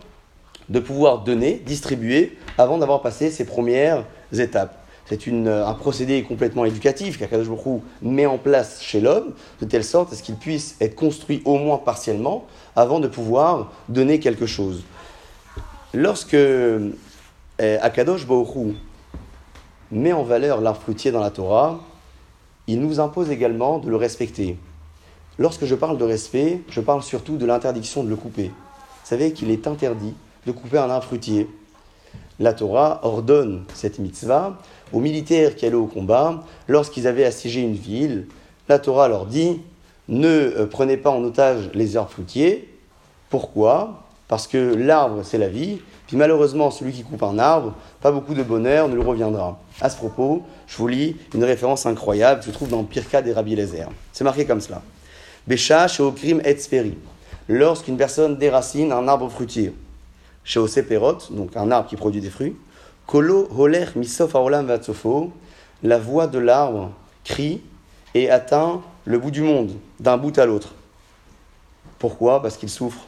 de 0.69 0.79
pouvoir 0.79 1.23
donner, 1.23 1.61
distribuer, 1.65 2.37
avant 2.57 2.77
d'avoir 2.77 3.01
passé 3.01 3.29
ses 3.29 3.45
premières 3.45 4.03
étapes. 4.33 4.84
C'est 5.07 5.27
un 5.27 5.73
procédé 5.75 6.23
complètement 6.23 6.65
éducatif 6.65 7.19
qu'Akadosh 7.19 7.47
Baruch 7.47 7.81
met 8.01 8.25
en 8.25 8.39
place 8.39 8.81
chez 8.81 8.99
l'homme, 8.99 9.33
de 9.61 9.65
telle 9.65 9.83
sorte 9.83 10.11
à 10.11 10.15
ce 10.15 10.23
qu'il 10.23 10.35
puisse 10.35 10.77
être 10.81 10.95
construit 10.95 11.43
au 11.45 11.57
moins 11.57 11.77
partiellement 11.77 12.47
avant 12.75 12.99
de 12.99 13.07
pouvoir 13.07 13.71
donner 13.87 14.19
quelque 14.19 14.47
chose. 14.47 14.83
Lorsque 15.93 16.33
eh, 16.33 16.97
Akadosh 17.59 18.25
Baruch 18.25 18.75
met 19.91 20.11
en 20.11 20.23
valeur 20.23 20.59
l'arbre 20.59 20.81
fruitier 20.81 21.11
dans 21.11 21.21
la 21.21 21.29
Torah, 21.29 21.79
il 22.65 22.81
nous 22.81 22.99
impose 22.99 23.29
également 23.29 23.77
de 23.77 23.89
le 23.89 23.95
respecter. 23.95 24.57
Lorsque 25.37 25.65
je 25.65 25.75
parle 25.75 25.99
de 25.99 26.03
respect, 26.03 26.61
je 26.67 26.81
parle 26.81 27.03
surtout 27.03 27.37
de 27.37 27.45
l'interdiction 27.45 28.03
de 28.03 28.09
le 28.09 28.15
couper. 28.15 28.45
Vous 28.47 29.09
savez 29.09 29.33
qu'il 29.33 29.51
est 29.51 29.67
interdit 29.67 30.15
de 30.47 30.51
couper 30.51 30.79
un 30.79 30.89
arbre 30.89 31.05
fruitier. 31.05 31.47
La 32.39 32.53
Torah 32.53 32.99
ordonne 33.03 33.63
cette 33.73 33.99
mitzvah 33.99 34.57
aux 34.95 34.99
militaires 35.01 35.55
qui 35.55 35.65
allaient 35.65 35.75
au 35.75 35.87
combat 35.87 36.43
lorsqu'ils 36.69 37.05
avaient 37.05 37.25
assiégé 37.25 37.61
une 37.61 37.75
ville. 37.75 38.27
La 38.69 38.79
Torah 38.79 39.09
leur 39.09 39.25
dit 39.25 39.59
ne 40.07 40.27
euh, 40.27 40.65
prenez 40.65 40.97
pas 40.97 41.09
en 41.09 41.21
otage 41.23 41.69
les 41.73 41.97
arbres 41.97 42.11
fruitiers. 42.11 42.69
Pourquoi? 43.29 44.03
Parce 44.29 44.47
que 44.47 44.73
l'arbre, 44.73 45.21
c'est 45.23 45.37
la 45.37 45.49
vie. 45.49 45.79
Puis 46.07 46.15
malheureusement, 46.15 46.71
celui 46.71 46.93
qui 46.93 47.03
coupe 47.03 47.23
un 47.23 47.37
arbre, 47.39 47.73
pas 48.01 48.11
beaucoup 48.11 48.33
de 48.33 48.43
bonheur 48.43 48.87
ne 48.87 48.95
lui 48.95 49.03
reviendra. 49.03 49.59
À 49.81 49.89
ce 49.89 49.97
propos, 49.97 50.43
je 50.67 50.77
vous 50.77 50.87
lis 50.87 51.17
une 51.33 51.43
référence 51.43 51.85
incroyable 51.85 52.39
que 52.39 52.45
je 52.45 52.51
trouve 52.51 52.69
dans 52.69 52.83
Pirka 52.83 53.21
des 53.21 53.33
Rabbi 53.33 53.55
Lézer. 53.55 53.87
C'est 54.13 54.23
marqué 54.23 54.45
comme 54.45 54.61
cela. 54.61 54.81
Bécha 55.45 55.87
chez 55.87 56.03
Okrim 56.03 56.41
et 56.45 56.57
Lorsqu'une 57.49 57.97
personne 57.97 58.37
déracine 58.37 58.91
un 58.91 59.07
arbre 59.07 59.29
fruitier, 59.29 59.73
chez 60.43 60.59
Oseperot, 60.59 61.17
donc 61.31 61.55
un 61.57 61.69
arbre 61.69 61.89
qui 61.89 61.95
produit 61.95 62.21
des 62.21 62.29
fruits, 62.29 62.55
Kolo 63.07 63.47
holer 63.55 63.87
misof 63.95 64.35
aolam 64.35 64.65
vatsofo, 64.65 65.31
la 65.83 65.99
voix 65.99 66.27
de 66.27 66.39
l'arbre 66.39 66.91
crie 67.23 67.61
et 68.13 68.29
atteint 68.29 68.81
le 69.05 69.19
bout 69.19 69.31
du 69.31 69.41
monde, 69.41 69.73
d'un 69.99 70.17
bout 70.17 70.37
à 70.39 70.45
l'autre. 70.45 70.73
Pourquoi? 71.99 72.41
Parce 72.41 72.57
qu'il 72.57 72.69
souffre. 72.69 73.05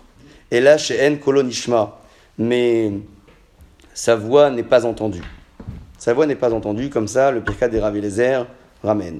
Et 0.51 0.61
là, 0.61 0.77
chez 0.77 1.07
En 1.07 1.15
Kolo 1.17 1.43
Nishma, 1.43 1.97
mais 2.37 2.91
sa 3.93 4.15
voix 4.15 4.49
n'est 4.51 4.63
pas 4.63 4.85
entendue. 4.85 5.23
Sa 5.97 6.13
voix 6.13 6.27
n'est 6.27 6.35
pas 6.35 6.53
entendue, 6.53 6.89
comme 6.89 7.07
ça, 7.07 7.31
le 7.31 7.41
Pirkat 7.41 7.67
des 7.67 7.79
Ravélézer 7.79 8.43
ramène. 8.83 9.19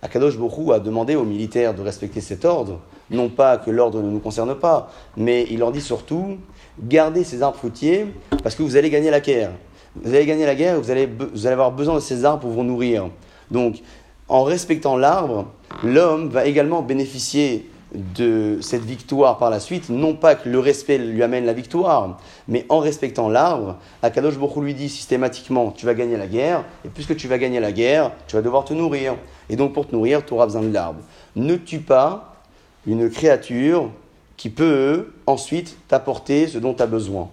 Akadosh 0.00 0.36
Bokhu 0.38 0.72
a 0.72 0.78
demandé 0.78 1.16
aux 1.16 1.24
militaires 1.24 1.74
de 1.74 1.82
respecter 1.82 2.20
cet 2.20 2.44
ordre, 2.44 2.80
non 3.10 3.28
pas 3.28 3.56
que 3.58 3.70
l'ordre 3.70 4.00
ne 4.00 4.08
nous 4.08 4.20
concerne 4.20 4.54
pas, 4.54 4.92
mais 5.16 5.44
il 5.50 5.58
leur 5.58 5.72
dit 5.72 5.80
surtout 5.80 6.38
gardez 6.80 7.24
ces 7.24 7.42
arbres 7.42 7.58
fruitiers 7.58 8.06
parce 8.42 8.54
que 8.54 8.62
vous 8.62 8.76
allez 8.76 8.90
gagner 8.90 9.10
la 9.10 9.18
guerre. 9.18 9.50
Vous 10.02 10.14
allez 10.14 10.26
gagner 10.26 10.46
la 10.46 10.54
guerre, 10.54 10.80
vous 10.80 10.90
allez, 10.90 11.06
vous 11.06 11.46
allez 11.46 11.52
avoir 11.52 11.72
besoin 11.72 11.94
de 11.94 12.00
ces 12.00 12.24
arbres 12.24 12.42
pour 12.42 12.50
vous 12.50 12.64
nourrir. 12.64 13.08
Donc, 13.50 13.82
en 14.28 14.42
respectant 14.42 14.96
l'arbre, 14.96 15.46
l'homme 15.82 16.28
va 16.28 16.44
également 16.44 16.82
bénéficier 16.82 17.70
de 17.94 18.58
cette 18.60 18.84
victoire 18.84 19.38
par 19.38 19.48
la 19.48 19.60
suite, 19.60 19.88
non 19.88 20.14
pas 20.14 20.34
que 20.34 20.48
le 20.48 20.58
respect 20.58 20.98
lui 20.98 21.22
amène 21.22 21.46
la 21.46 21.54
victoire, 21.54 22.18
mais 22.46 22.66
en 22.68 22.80
respectant 22.80 23.30
l'arbre, 23.30 23.76
Akadosh 24.02 24.36
Bokhu 24.36 24.60
lui 24.60 24.74
dit 24.74 24.90
systématiquement 24.90 25.70
tu 25.70 25.86
vas 25.86 25.94
gagner 25.94 26.18
la 26.18 26.26
guerre, 26.26 26.64
et 26.84 26.88
puisque 26.88 27.16
tu 27.16 27.28
vas 27.28 27.38
gagner 27.38 27.60
la 27.60 27.72
guerre, 27.72 28.12
tu 28.26 28.36
vas 28.36 28.42
devoir 28.42 28.64
te 28.64 28.74
nourrir. 28.74 29.14
Et 29.48 29.56
donc 29.56 29.72
pour 29.72 29.86
te 29.86 29.94
nourrir, 29.94 30.24
tu 30.24 30.34
auras 30.34 30.44
besoin 30.44 30.62
de 30.62 30.72
l'arbre. 30.72 31.00
Ne 31.34 31.56
tue 31.56 31.80
pas 31.80 32.34
une 32.86 33.08
créature 33.08 33.90
qui 34.36 34.50
peut 34.50 35.12
ensuite 35.26 35.78
t'apporter 35.88 36.46
ce 36.46 36.58
dont 36.58 36.74
tu 36.74 36.82
as 36.82 36.86
besoin. 36.86 37.30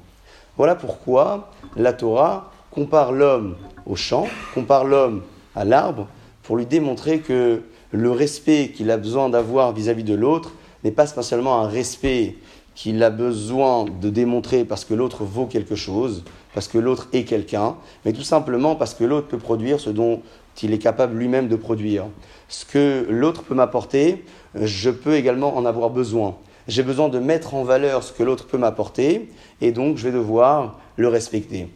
Voilà 0.57 0.75
pourquoi 0.75 1.51
la 1.75 1.91
Torah 1.91 2.51
compare 2.75 3.13
l'homme 3.13 3.55
au 3.85 3.95
champ, 3.95 4.27
compare 4.53 4.83
l'homme 4.83 5.21
à 5.55 5.63
l'arbre, 5.63 6.07
pour 6.43 6.57
lui 6.57 6.65
démontrer 6.65 7.19
que 7.19 7.61
le 7.91 8.11
respect 8.11 8.73
qu'il 8.75 8.91
a 8.91 8.97
besoin 8.97 9.29
d'avoir 9.29 9.71
vis-à-vis 9.71 10.03
de 10.03 10.13
l'autre 10.13 10.51
n'est 10.83 10.91
pas 10.91 11.07
spécialement 11.07 11.61
un 11.61 11.67
respect 11.67 12.35
qu'il 12.75 13.01
a 13.01 13.09
besoin 13.09 13.85
de 13.85 14.09
démontrer 14.09 14.65
parce 14.65 14.83
que 14.83 14.93
l'autre 14.93 15.23
vaut 15.23 15.45
quelque 15.45 15.75
chose, 15.75 16.25
parce 16.53 16.67
que 16.67 16.77
l'autre 16.77 17.07
est 17.13 17.23
quelqu'un, 17.23 17.77
mais 18.03 18.11
tout 18.11 18.23
simplement 18.23 18.75
parce 18.75 18.93
que 18.93 19.05
l'autre 19.05 19.27
peut 19.27 19.37
produire 19.37 19.79
ce 19.79 19.89
dont 19.89 20.21
il 20.61 20.73
est 20.73 20.79
capable 20.79 21.17
lui-même 21.17 21.47
de 21.47 21.55
produire. 21.55 22.03
Ce 22.49 22.65
que 22.65 23.05
l'autre 23.09 23.43
peut 23.43 23.55
m'apporter, 23.55 24.25
je 24.53 24.89
peux 24.89 25.15
également 25.15 25.55
en 25.55 25.65
avoir 25.65 25.89
besoin. 25.89 26.35
J'ai 26.67 26.83
besoin 26.83 27.07
de 27.07 27.19
mettre 27.19 27.53
en 27.53 27.63
valeur 27.63 28.03
ce 28.03 28.11
que 28.11 28.23
l'autre 28.23 28.45
peut 28.47 28.57
m'apporter, 28.57 29.29
et 29.61 29.71
donc 29.71 29.95
je 29.95 30.09
vais 30.09 30.11
devoir 30.11 30.77
le 30.97 31.07
respecter. 31.07 31.69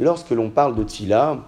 Lorsque 0.00 0.30
l'on 0.30 0.50
parle 0.50 0.74
de 0.74 0.84
tila, 0.84 1.38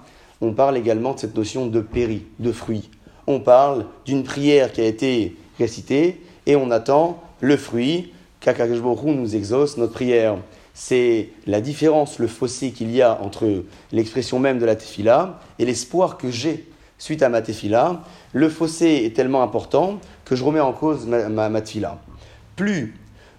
on 0.41 0.53
parle 0.53 0.77
également 0.77 1.15
de 1.15 1.21
cette 1.21 1.37
notion 1.37 1.67
de 1.67 1.81
péri, 1.81 2.25
de 2.39 2.53
fruit 2.53 2.91
on 3.27 3.41
parle 3.41 3.87
d'une 4.05 4.23
prière 4.23 4.73
qui 4.73 4.81
a 4.81 4.87
été 4.87 5.37
récitée 5.59 6.21
et 6.47 6.57
on 6.57 6.71
attend 6.71 7.23
le 7.41 7.57
fruit 7.57 8.13
qu'Akakashbohu 8.41 9.13
nous 9.13 9.35
exauce 9.35 9.77
notre 9.77 9.93
prière. 9.93 10.37
C'est 10.75 11.31
la 11.47 11.61
différence, 11.61 12.19
le 12.19 12.27
fossé 12.27 12.73
qu'il 12.73 12.91
y 12.91 13.01
a 13.01 13.21
entre 13.23 13.65
l'expression 13.93 14.39
même 14.39 14.59
de 14.59 14.65
la 14.65 14.77
tefila 14.77 15.41
et 15.59 15.65
l'espoir 15.65 16.19
que 16.19 16.31
j'ai 16.31 16.69
suite 16.99 17.23
à 17.23 17.29
ma 17.29 17.43
tefila. 17.43 18.03
Le 18.33 18.49
fossé 18.49 19.03
est 19.05 19.15
tellement 19.15 19.43
important 19.43 20.01
que 20.25 20.37
je 20.37 20.45
remets 20.45 20.61
en 20.61 20.73
cause 20.73 21.07
ma, 21.07 21.49
ma. 21.49 21.63
Plus 22.57 22.95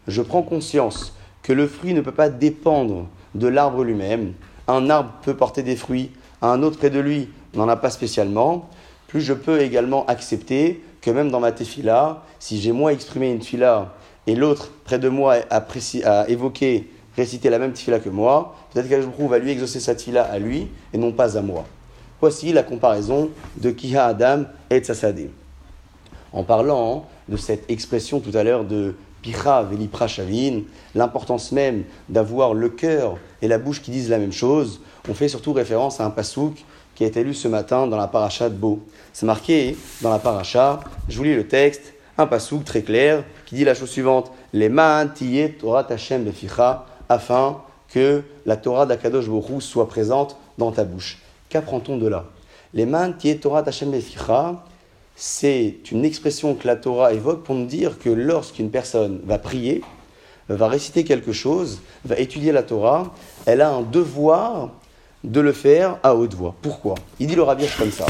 je 0.07 0.21
prends 0.21 0.43
conscience 0.43 1.15
que 1.43 1.53
le 1.53 1.67
fruit 1.67 1.93
ne 1.93 2.01
peut 2.01 2.11
pas 2.11 2.29
dépendre 2.29 3.07
de 3.33 3.47
l'arbre 3.47 3.83
lui-même, 3.83 4.33
un 4.67 4.89
arbre 4.89 5.11
peut 5.23 5.35
porter 5.35 5.63
des 5.63 5.75
fruits, 5.75 6.11
un 6.41 6.63
autre 6.63 6.77
près 6.77 6.89
de 6.89 6.99
lui 6.99 7.29
n'en 7.53 7.67
a 7.69 7.75
pas 7.75 7.89
spécialement, 7.89 8.69
plus 9.07 9.21
je 9.21 9.33
peux 9.33 9.61
également 9.61 10.05
accepter 10.07 10.83
que 11.01 11.11
même 11.11 11.29
dans 11.29 11.39
ma 11.39 11.51
tefila, 11.51 12.23
si 12.39 12.59
j'ai 12.59 12.71
moi 12.71 12.91
exprimé 12.91 13.31
une 13.31 13.39
tefila 13.39 13.93
et 14.27 14.35
l'autre 14.35 14.71
près 14.83 14.99
de 14.99 15.07
moi 15.07 15.35
a, 15.49 16.25
évoqué, 16.27 16.89
récité 17.15 17.49
la 17.49 17.59
même 17.59 17.73
tefila 17.73 17.99
que 17.99 18.09
moi, 18.09 18.55
peut-être 18.73 18.89
qu'Ajbrou 18.89 19.27
va 19.27 19.37
lui 19.37 19.51
exaucer 19.51 19.79
sa 19.79 19.95
tefila 19.95 20.23
à 20.23 20.39
lui 20.39 20.67
et 20.93 20.97
non 20.97 21.11
pas 21.11 21.37
à 21.37 21.41
moi. 21.41 21.65
Voici 22.19 22.53
la 22.53 22.63
comparaison 22.63 23.29
de 23.57 23.71
Kiha 23.71 24.05
Adam 24.05 24.45
et 24.69 24.79
Tsasadeh. 24.79 25.29
En 26.33 26.43
parlant 26.43 27.05
de 27.29 27.37
cette 27.37 27.69
expression 27.69 28.19
tout 28.19 28.35
à 28.35 28.43
l'heure 28.43 28.65
de 28.65 28.95
Picha 29.25 29.63
Velipra 29.63 30.07
Shavin, 30.07 30.61
l'importance 30.93 31.51
même 31.51 31.83
d'avoir 32.09 32.53
le 32.53 32.69
cœur 32.69 33.17
et 33.41 33.47
la 33.47 33.57
bouche 33.57 33.81
qui 33.81 33.89
disent 33.89 34.11
la 34.11 34.19
même 34.19 34.31
chose, 34.31 34.81
on 35.09 35.15
fait 35.15 35.29
surtout 35.29 35.51
référence 35.51 35.99
à 35.99 36.05
un 36.05 36.11
pasouk 36.11 36.63
qui 36.93 37.05
a 37.05 37.07
été 37.07 37.23
lu 37.23 37.33
ce 37.33 37.47
matin 37.47 37.87
dans 37.87 37.97
la 37.97 38.07
paracha 38.07 38.49
de 38.49 38.53
Beau. 38.53 38.81
C'est 39.13 39.25
marqué 39.25 39.75
dans 40.03 40.11
la 40.11 40.19
paracha, 40.19 40.79
je 41.09 41.17
vous 41.17 41.23
lis 41.23 41.35
le 41.35 41.47
texte, 41.47 41.95
un 42.19 42.27
pasouk 42.27 42.65
très 42.65 42.83
clair 42.83 43.23
qui 43.47 43.55
dit 43.55 43.63
la 43.63 43.73
chose 43.73 43.89
suivante 43.89 44.31
Les 44.53 44.69
ma'an 44.69 45.07
Torah 45.59 45.83
Tachem 45.85 46.23
beficha, 46.23 46.85
afin 47.09 47.63
que 47.89 48.21
la 48.45 48.57
Torah 48.57 48.85
d'Akadosh 48.85 49.27
Borou 49.27 49.59
soit 49.59 49.87
présente 49.87 50.37
dans 50.59 50.71
ta 50.71 50.83
bouche. 50.83 51.17
Qu'apprend-on 51.49 51.97
de 51.97 52.07
là? 52.07 52.25
Les 52.75 52.87
Torah 53.41 53.63
Tachem 53.63 53.89
beficha, 53.89 54.63
c'est 55.15 55.91
une 55.91 56.03
expression 56.03 56.55
que 56.55 56.67
la 56.67 56.75
Torah 56.75 57.13
évoque 57.13 57.43
pour 57.43 57.55
nous 57.55 57.65
dire 57.65 57.99
que 57.99 58.09
lorsqu'une 58.09 58.69
personne 58.69 59.21
va 59.23 59.39
prier, 59.39 59.81
va 60.49 60.67
réciter 60.67 61.03
quelque 61.03 61.31
chose, 61.31 61.81
va 62.03 62.17
étudier 62.17 62.51
la 62.51 62.63
Torah, 62.63 63.13
elle 63.45 63.61
a 63.61 63.71
un 63.71 63.81
devoir 63.81 64.71
de 65.23 65.39
le 65.39 65.53
faire 65.53 65.97
à 66.03 66.15
haute 66.15 66.33
voix. 66.33 66.53
Pourquoi? 66.61 66.95
Il 67.19 67.27
dit 67.27 67.35
le 67.35 67.43
rabbi 67.43 67.65
comme 67.77 67.91
ça. 67.91 68.05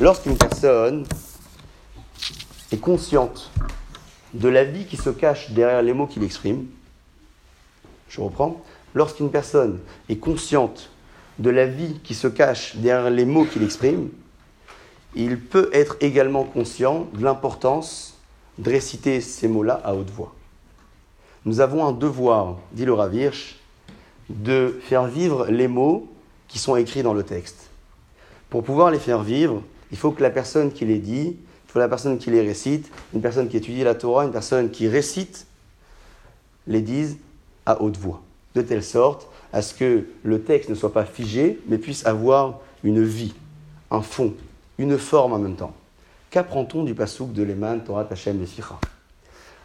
Lorsqu'une 0.00 0.36
personne 0.36 1.04
est 2.72 2.80
consciente 2.80 3.50
de 4.32 4.48
la 4.48 4.64
vie 4.64 4.86
qui 4.86 4.96
se 4.96 5.10
cache 5.10 5.50
derrière 5.50 5.82
les 5.82 5.92
mots 5.92 6.06
qu'il 6.06 6.22
exprime, 6.22 6.66
je 8.08 8.20
reprends, 8.20 8.62
lorsqu'une 8.94 9.30
personne 9.30 9.80
est 10.08 10.16
consciente 10.16 10.90
de 11.38 11.50
la 11.50 11.66
vie 11.66 11.98
qui 12.04 12.14
se 12.14 12.28
cache 12.28 12.76
derrière 12.76 13.10
les 13.10 13.24
mots 13.24 13.44
qu'il 13.44 13.64
exprime, 13.64 14.10
il 15.14 15.40
peut 15.40 15.70
être 15.72 15.96
également 16.00 16.44
conscient 16.44 17.06
de 17.14 17.22
l'importance 17.22 18.14
de 18.58 18.70
réciter 18.70 19.20
ces 19.20 19.48
mots-là 19.48 19.80
à 19.84 19.94
haute 19.94 20.10
voix. 20.10 20.34
Nous 21.44 21.60
avons 21.60 21.84
un 21.86 21.92
devoir, 21.92 22.56
dit 22.72 22.84
le 22.84 22.92
Ravirch, 22.92 23.56
de 24.30 24.80
faire 24.82 25.06
vivre 25.06 25.46
les 25.46 25.68
mots 25.68 26.08
qui 26.48 26.58
sont 26.58 26.76
écrits 26.76 27.02
dans 27.02 27.14
le 27.14 27.22
texte. 27.22 27.68
Pour 28.48 28.62
pouvoir 28.62 28.90
les 28.90 28.98
faire 28.98 29.22
vivre, 29.22 29.62
il 29.90 29.98
faut 29.98 30.12
que 30.12 30.22
la 30.22 30.30
personne 30.30 30.72
qui 30.72 30.84
les 30.84 30.98
dit, 30.98 31.36
il 31.36 31.70
faut 31.70 31.78
la 31.78 31.88
personne 31.88 32.18
qui 32.18 32.30
les 32.30 32.40
récite, 32.40 32.90
une 33.12 33.20
personne 33.20 33.48
qui 33.48 33.56
étudie 33.56 33.82
la 33.82 33.94
Torah, 33.94 34.24
une 34.24 34.32
personne 34.32 34.70
qui 34.70 34.88
récite, 34.88 35.46
les 36.66 36.80
dise 36.80 37.18
à 37.66 37.82
haute 37.82 37.96
voix, 37.96 38.22
de 38.54 38.62
telle 38.62 38.84
sorte 38.84 39.28
à 39.52 39.60
ce 39.60 39.74
que 39.74 40.06
le 40.22 40.42
texte 40.42 40.70
ne 40.70 40.74
soit 40.74 40.92
pas 40.92 41.04
figé, 41.04 41.60
mais 41.68 41.78
puisse 41.78 42.06
avoir 42.06 42.60
une 42.82 43.04
vie, 43.04 43.34
un 43.90 44.00
fond, 44.00 44.34
une 44.78 44.98
forme 44.98 45.32
en 45.32 45.38
même 45.38 45.56
temps. 45.56 45.72
Qu'apprend-on 46.30 46.82
du 46.82 46.94
pasouk 46.94 47.32
de 47.32 47.42
l'Eman 47.42 47.82
Torah 47.84 48.04
Tachem 48.04 48.40
Leficha 48.40 48.78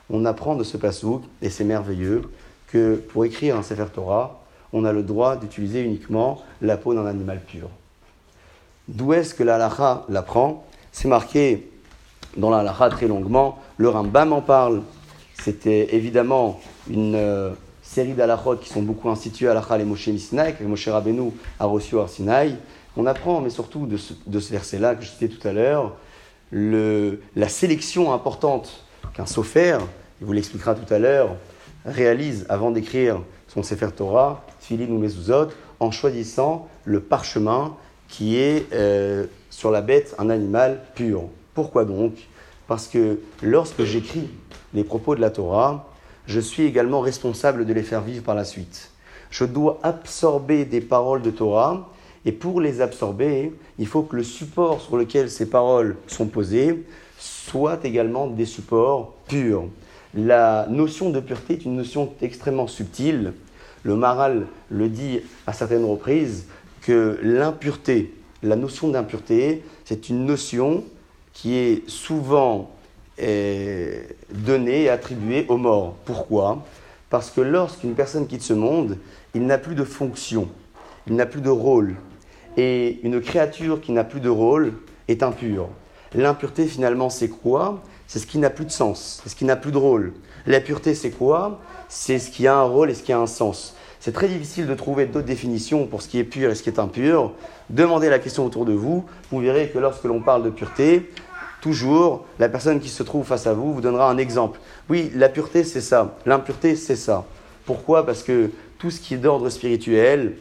On 0.09 0.25
apprend 0.25 0.55
de 0.55 0.63
ce 0.63 0.77
pasouk, 0.77 1.23
et 1.41 1.49
c'est 1.49 1.63
merveilleux, 1.63 2.21
que 2.67 2.95
pour 2.95 3.25
écrire 3.25 3.57
un 3.57 3.63
Sefer 3.63 3.87
Torah, 3.93 4.41
on 4.71 4.85
a 4.85 4.93
le 4.93 5.01
droit 5.01 5.35
d'utiliser 5.35 5.81
uniquement 5.81 6.43
la 6.61 6.77
peau 6.77 6.93
d'un 6.93 7.05
animal 7.05 7.41
pur. 7.41 7.69
D'où 8.87 9.13
est-ce 9.13 9.33
que 9.33 9.43
la 9.43 9.57
l'apprend? 10.09 10.65
C'est 10.91 11.07
marqué 11.07 11.69
dans 12.37 12.49
la 12.49 12.89
très 12.89 13.07
longuement, 13.07 13.59
le 13.77 13.89
Rambam 13.89 14.33
en 14.33 14.41
parle. 14.41 14.81
C'était 15.41 15.95
évidemment 15.95 16.59
une 16.89 17.15
euh, 17.15 17.51
série 17.81 18.13
d'halachot 18.13 18.57
qui 18.57 18.69
sont 18.69 18.81
beaucoup 18.81 19.09
instituées 19.09 19.47
à 19.47 19.51
halakha 19.51 19.77
les 19.77 19.85
Moshe 19.85 20.07
Misinaï, 20.07 20.55
que 20.55 20.63
Moshe 20.63 20.87
Rabbeinu 20.87 21.31
a 21.59 21.65
reçu 21.65 21.99
à 21.99 22.07
Sinaï. 22.07 22.55
On 22.97 23.05
apprend, 23.05 23.41
mais 23.41 23.49
surtout 23.49 23.85
de 23.85 23.97
ce, 23.97 24.51
verset-là 24.51 24.95
que 24.95 25.03
je 25.03 25.09
citais 25.09 25.27
tout 25.29 25.47
à 25.47 25.53
l'heure, 25.53 25.95
la 26.51 27.49
sélection 27.49 28.13
importante 28.13 28.83
qu'un 29.13 29.25
sofer, 29.25 29.77
il 30.19 30.27
vous 30.27 30.33
l'expliquera 30.33 30.75
tout 30.75 30.91
à 30.93 30.99
l'heure, 30.99 31.35
réalise 31.85 32.45
avant 32.49 32.71
d'écrire 32.71 33.21
son 33.47 33.63
Sefer 33.63 33.89
Torah, 33.95 34.43
Filin 34.59 34.87
ou 34.89 34.97
Mezuzot, 34.97 35.49
en 35.79 35.91
choisissant 35.91 36.67
le 36.85 36.99
parchemin 36.99 37.75
qui 38.07 38.37
est 38.37 38.67
euh, 38.73 39.27
sur 39.49 39.71
la 39.71 39.81
bête 39.81 40.15
un 40.17 40.29
animal 40.29 40.81
pur. 40.95 41.23
Pourquoi 41.53 41.85
donc? 41.85 42.13
Parce 42.67 42.87
que 42.87 43.19
lorsque 43.41 43.83
j'écris 43.83 44.29
les 44.73 44.83
propos 44.83 45.15
de 45.15 45.21
la 45.21 45.29
Torah, 45.29 45.87
je 46.27 46.39
suis 46.39 46.63
également 46.63 46.99
responsable 46.99 47.65
de 47.65 47.73
les 47.73 47.83
faire 47.83 48.01
vivre 48.01 48.23
par 48.23 48.35
la 48.35 48.45
suite. 48.45 48.91
Je 49.31 49.45
dois 49.45 49.79
absorber 49.83 50.65
des 50.65 50.81
paroles 50.81 51.21
de 51.21 51.31
Torah, 51.31 51.89
et 52.29 52.31
pour 52.31 52.61
les 52.61 52.79
absorber, 52.79 53.51
il 53.79 53.87
faut 53.87 54.03
que 54.03 54.15
le 54.15 54.21
support 54.21 54.81
sur 54.81 54.97
lequel 54.97 55.31
ces 55.31 55.49
paroles 55.49 55.97
sont 56.05 56.27
posées 56.27 56.85
soit 57.17 57.83
également 57.83 58.27
des 58.27 58.45
supports 58.45 59.15
purs. 59.27 59.63
La 60.13 60.67
notion 60.69 61.09
de 61.09 61.21
pureté 61.21 61.53
est 61.53 61.65
une 61.65 61.75
notion 61.75 62.13
extrêmement 62.21 62.67
subtile. 62.67 63.33
Le 63.81 63.95
Maral 63.95 64.45
le 64.69 64.89
dit 64.89 65.21
à 65.47 65.53
certaines 65.53 65.83
reprises 65.83 66.45
que 66.81 67.17
l'impureté, 67.23 68.13
la 68.43 68.55
notion 68.55 68.89
d'impureté, 68.89 69.63
c'est 69.83 70.09
une 70.09 70.27
notion 70.27 70.83
qui 71.33 71.55
est 71.55 71.89
souvent 71.89 72.69
eh, 73.17 74.03
donnée 74.31 74.83
et 74.83 74.89
attribuée 74.89 75.47
aux 75.47 75.57
morts. 75.57 75.95
Pourquoi? 76.05 76.63
Parce 77.09 77.31
que 77.31 77.41
lorsqu'une 77.41 77.95
personne 77.95 78.27
quitte 78.27 78.43
ce 78.43 78.53
monde, 78.53 78.99
il 79.33 79.47
n'a 79.47 79.57
plus 79.57 79.73
de 79.73 79.83
fonction, 79.83 80.47
il 81.07 81.15
n'a 81.15 81.25
plus 81.25 81.41
de 81.41 81.49
rôle. 81.49 81.95
Et 82.61 82.99
une 83.03 83.21
créature 83.21 83.79
qui 83.79 83.93
n'a 83.93 84.03
plus 84.03 84.19
de 84.19 84.27
rôle 84.27 84.73
est 85.07 85.23
impure. 85.23 85.69
L'impureté, 86.13 86.65
finalement, 86.65 87.09
c'est 87.09 87.29
quoi? 87.29 87.81
C'est 88.05 88.19
ce 88.19 88.27
qui 88.27 88.37
n'a 88.37 88.49
plus 88.49 88.65
de 88.65 88.71
sens, 88.71 89.21
c'est 89.23 89.29
ce 89.29 89.35
qui 89.37 89.45
n'a 89.45 89.55
plus 89.55 89.71
de 89.71 89.77
rôle. 89.77 90.11
La 90.45 90.59
pureté, 90.59 90.93
c'est 90.93 91.11
quoi? 91.11 91.61
C'est 91.87 92.19
ce 92.19 92.29
qui 92.29 92.47
a 92.47 92.57
un 92.57 92.63
rôle 92.63 92.89
et 92.89 92.95
ce 92.95 93.01
qui 93.01 93.13
a 93.13 93.19
un 93.19 93.27
sens. 93.27 93.77
c'est 94.01 94.11
très 94.11 94.27
difficile 94.27 94.67
de 94.67 94.75
trouver 94.75 95.05
d'autres 95.05 95.25
définitions 95.25 95.87
pour 95.87 96.01
ce 96.01 96.09
qui 96.09 96.19
est 96.19 96.25
pur 96.25 96.51
et 96.51 96.55
ce 96.55 96.63
qui 96.63 96.69
est 96.69 96.79
impur. 96.79 97.31
Demandez 97.69 98.09
la 98.09 98.19
question 98.19 98.45
autour 98.45 98.65
de 98.65 98.73
vous. 98.73 99.05
Vous 99.31 99.39
verrez 99.39 99.69
que 99.69 99.79
lorsque 99.79 100.03
l'on 100.03 100.19
parle 100.19 100.43
de 100.43 100.49
pureté, 100.49 101.09
toujours, 101.61 102.25
la 102.39 102.49
personne 102.49 102.81
qui 102.81 102.89
se 102.89 103.03
trouve 103.03 103.25
face 103.25 103.47
à 103.47 103.53
vous 103.53 103.73
vous 103.73 103.81
donnera 103.81 104.09
un 104.09 104.17
exemple. 104.17 104.59
Oui, 104.89 105.11
la 105.15 105.29
pureté, 105.29 105.63
c'est 105.63 105.79
ça. 105.79 106.17
L'impureté, 106.25 106.75
c'est 106.75 106.97
ça. 106.97 107.25
Pourquoi? 107.65 108.05
Parce 108.05 108.23
que 108.23 108.51
tout 108.79 108.91
ce 108.91 108.99
qui 108.99 109.13
est 109.13 109.17
d'ordre 109.17 109.49
spirituel 109.49 110.35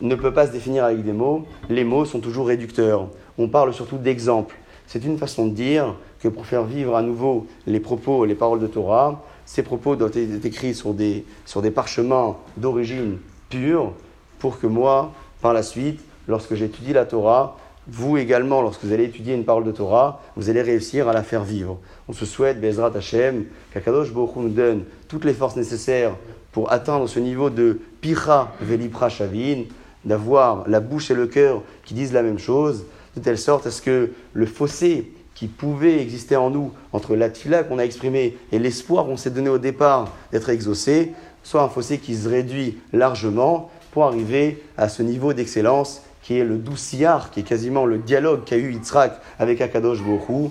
ne 0.00 0.14
peut 0.14 0.32
pas 0.32 0.46
se 0.46 0.52
définir 0.52 0.84
avec 0.84 1.04
des 1.04 1.12
mots. 1.12 1.46
Les 1.68 1.84
mots 1.84 2.04
sont 2.04 2.20
toujours 2.20 2.48
réducteurs. 2.48 3.08
On 3.38 3.48
parle 3.48 3.72
surtout 3.72 3.98
d'exemples. 3.98 4.56
C'est 4.86 5.04
une 5.04 5.18
façon 5.18 5.46
de 5.46 5.52
dire 5.52 5.96
que 6.20 6.28
pour 6.28 6.46
faire 6.46 6.64
vivre 6.64 6.96
à 6.96 7.02
nouveau 7.02 7.46
les 7.66 7.80
propos 7.80 8.24
et 8.24 8.28
les 8.28 8.34
paroles 8.34 8.60
de 8.60 8.66
Torah, 8.66 9.22
ces 9.44 9.62
propos 9.62 9.96
doivent 9.96 10.16
être 10.16 10.44
écrits 10.44 10.74
sur 10.74 10.94
des, 10.94 11.24
sur 11.44 11.62
des 11.62 11.70
parchemins 11.70 12.36
d'origine 12.56 13.18
pure 13.48 13.92
pour 14.38 14.58
que 14.58 14.66
moi, 14.66 15.12
par 15.40 15.52
la 15.52 15.62
suite, 15.62 16.00
lorsque 16.28 16.54
j'étudie 16.54 16.92
la 16.92 17.04
Torah, 17.04 17.56
vous 17.88 18.16
également, 18.16 18.62
lorsque 18.62 18.84
vous 18.84 18.92
allez 18.92 19.04
étudier 19.04 19.34
une 19.34 19.44
parole 19.44 19.64
de 19.64 19.70
Torah, 19.70 20.20
vous 20.36 20.50
allez 20.50 20.62
réussir 20.62 21.08
à 21.08 21.12
la 21.12 21.22
faire 21.22 21.44
vivre. 21.44 21.78
On 22.08 22.12
se 22.12 22.26
souhaite, 22.26 22.60
Bezrat 22.60 22.90
Hashem, 22.96 23.44
qu'Akadosh 23.72 24.12
Baruch 24.12 24.36
nous 24.36 24.48
donne 24.48 24.84
toutes 25.08 25.24
les 25.24 25.34
forces 25.34 25.56
nécessaires 25.56 26.16
pour 26.50 26.72
atteindre 26.72 27.08
ce 27.08 27.20
niveau 27.20 27.48
de 27.50 27.78
Pira 28.00 28.52
Velipra 28.60 29.08
Shavin, 29.08 29.64
d'avoir 30.06 30.66
la 30.68 30.80
bouche 30.80 31.10
et 31.10 31.14
le 31.14 31.26
cœur 31.26 31.62
qui 31.84 31.92
disent 31.92 32.12
la 32.12 32.22
même 32.22 32.38
chose, 32.38 32.84
de 33.16 33.20
telle 33.20 33.38
sorte 33.38 33.66
à 33.66 33.70
ce 33.70 33.82
que 33.82 34.12
le 34.32 34.46
fossé 34.46 35.12
qui 35.34 35.48
pouvait 35.48 36.00
exister 36.00 36.36
en 36.36 36.48
nous 36.48 36.72
entre 36.92 37.14
la 37.14 37.28
qu'on 37.28 37.78
a 37.78 37.84
exprimé 37.84 38.38
et 38.52 38.58
l'espoir 38.58 39.04
qu'on 39.04 39.18
s'est 39.18 39.30
donné 39.30 39.50
au 39.50 39.58
départ 39.58 40.14
d'être 40.32 40.48
exaucé, 40.48 41.12
soit 41.42 41.62
un 41.62 41.68
fossé 41.68 41.98
qui 41.98 42.14
se 42.14 42.28
réduit 42.28 42.78
largement 42.92 43.70
pour 43.90 44.04
arriver 44.04 44.62
à 44.78 44.88
ce 44.88 45.02
niveau 45.02 45.34
d'excellence 45.34 46.02
qui 46.22 46.38
est 46.38 46.44
le 46.44 46.56
douciard, 46.56 47.30
qui 47.30 47.40
est 47.40 47.44
quasiment 47.44 47.86
le 47.86 47.98
dialogue 47.98 48.44
qu'a 48.44 48.56
eu 48.56 48.72
Yitzhak 48.72 49.20
avec 49.38 49.60
Akadosh 49.60 50.02
Borou. 50.02 50.50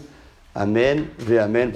Amen, 0.56 1.06
ve 1.20 1.38
Amen, 1.38 1.72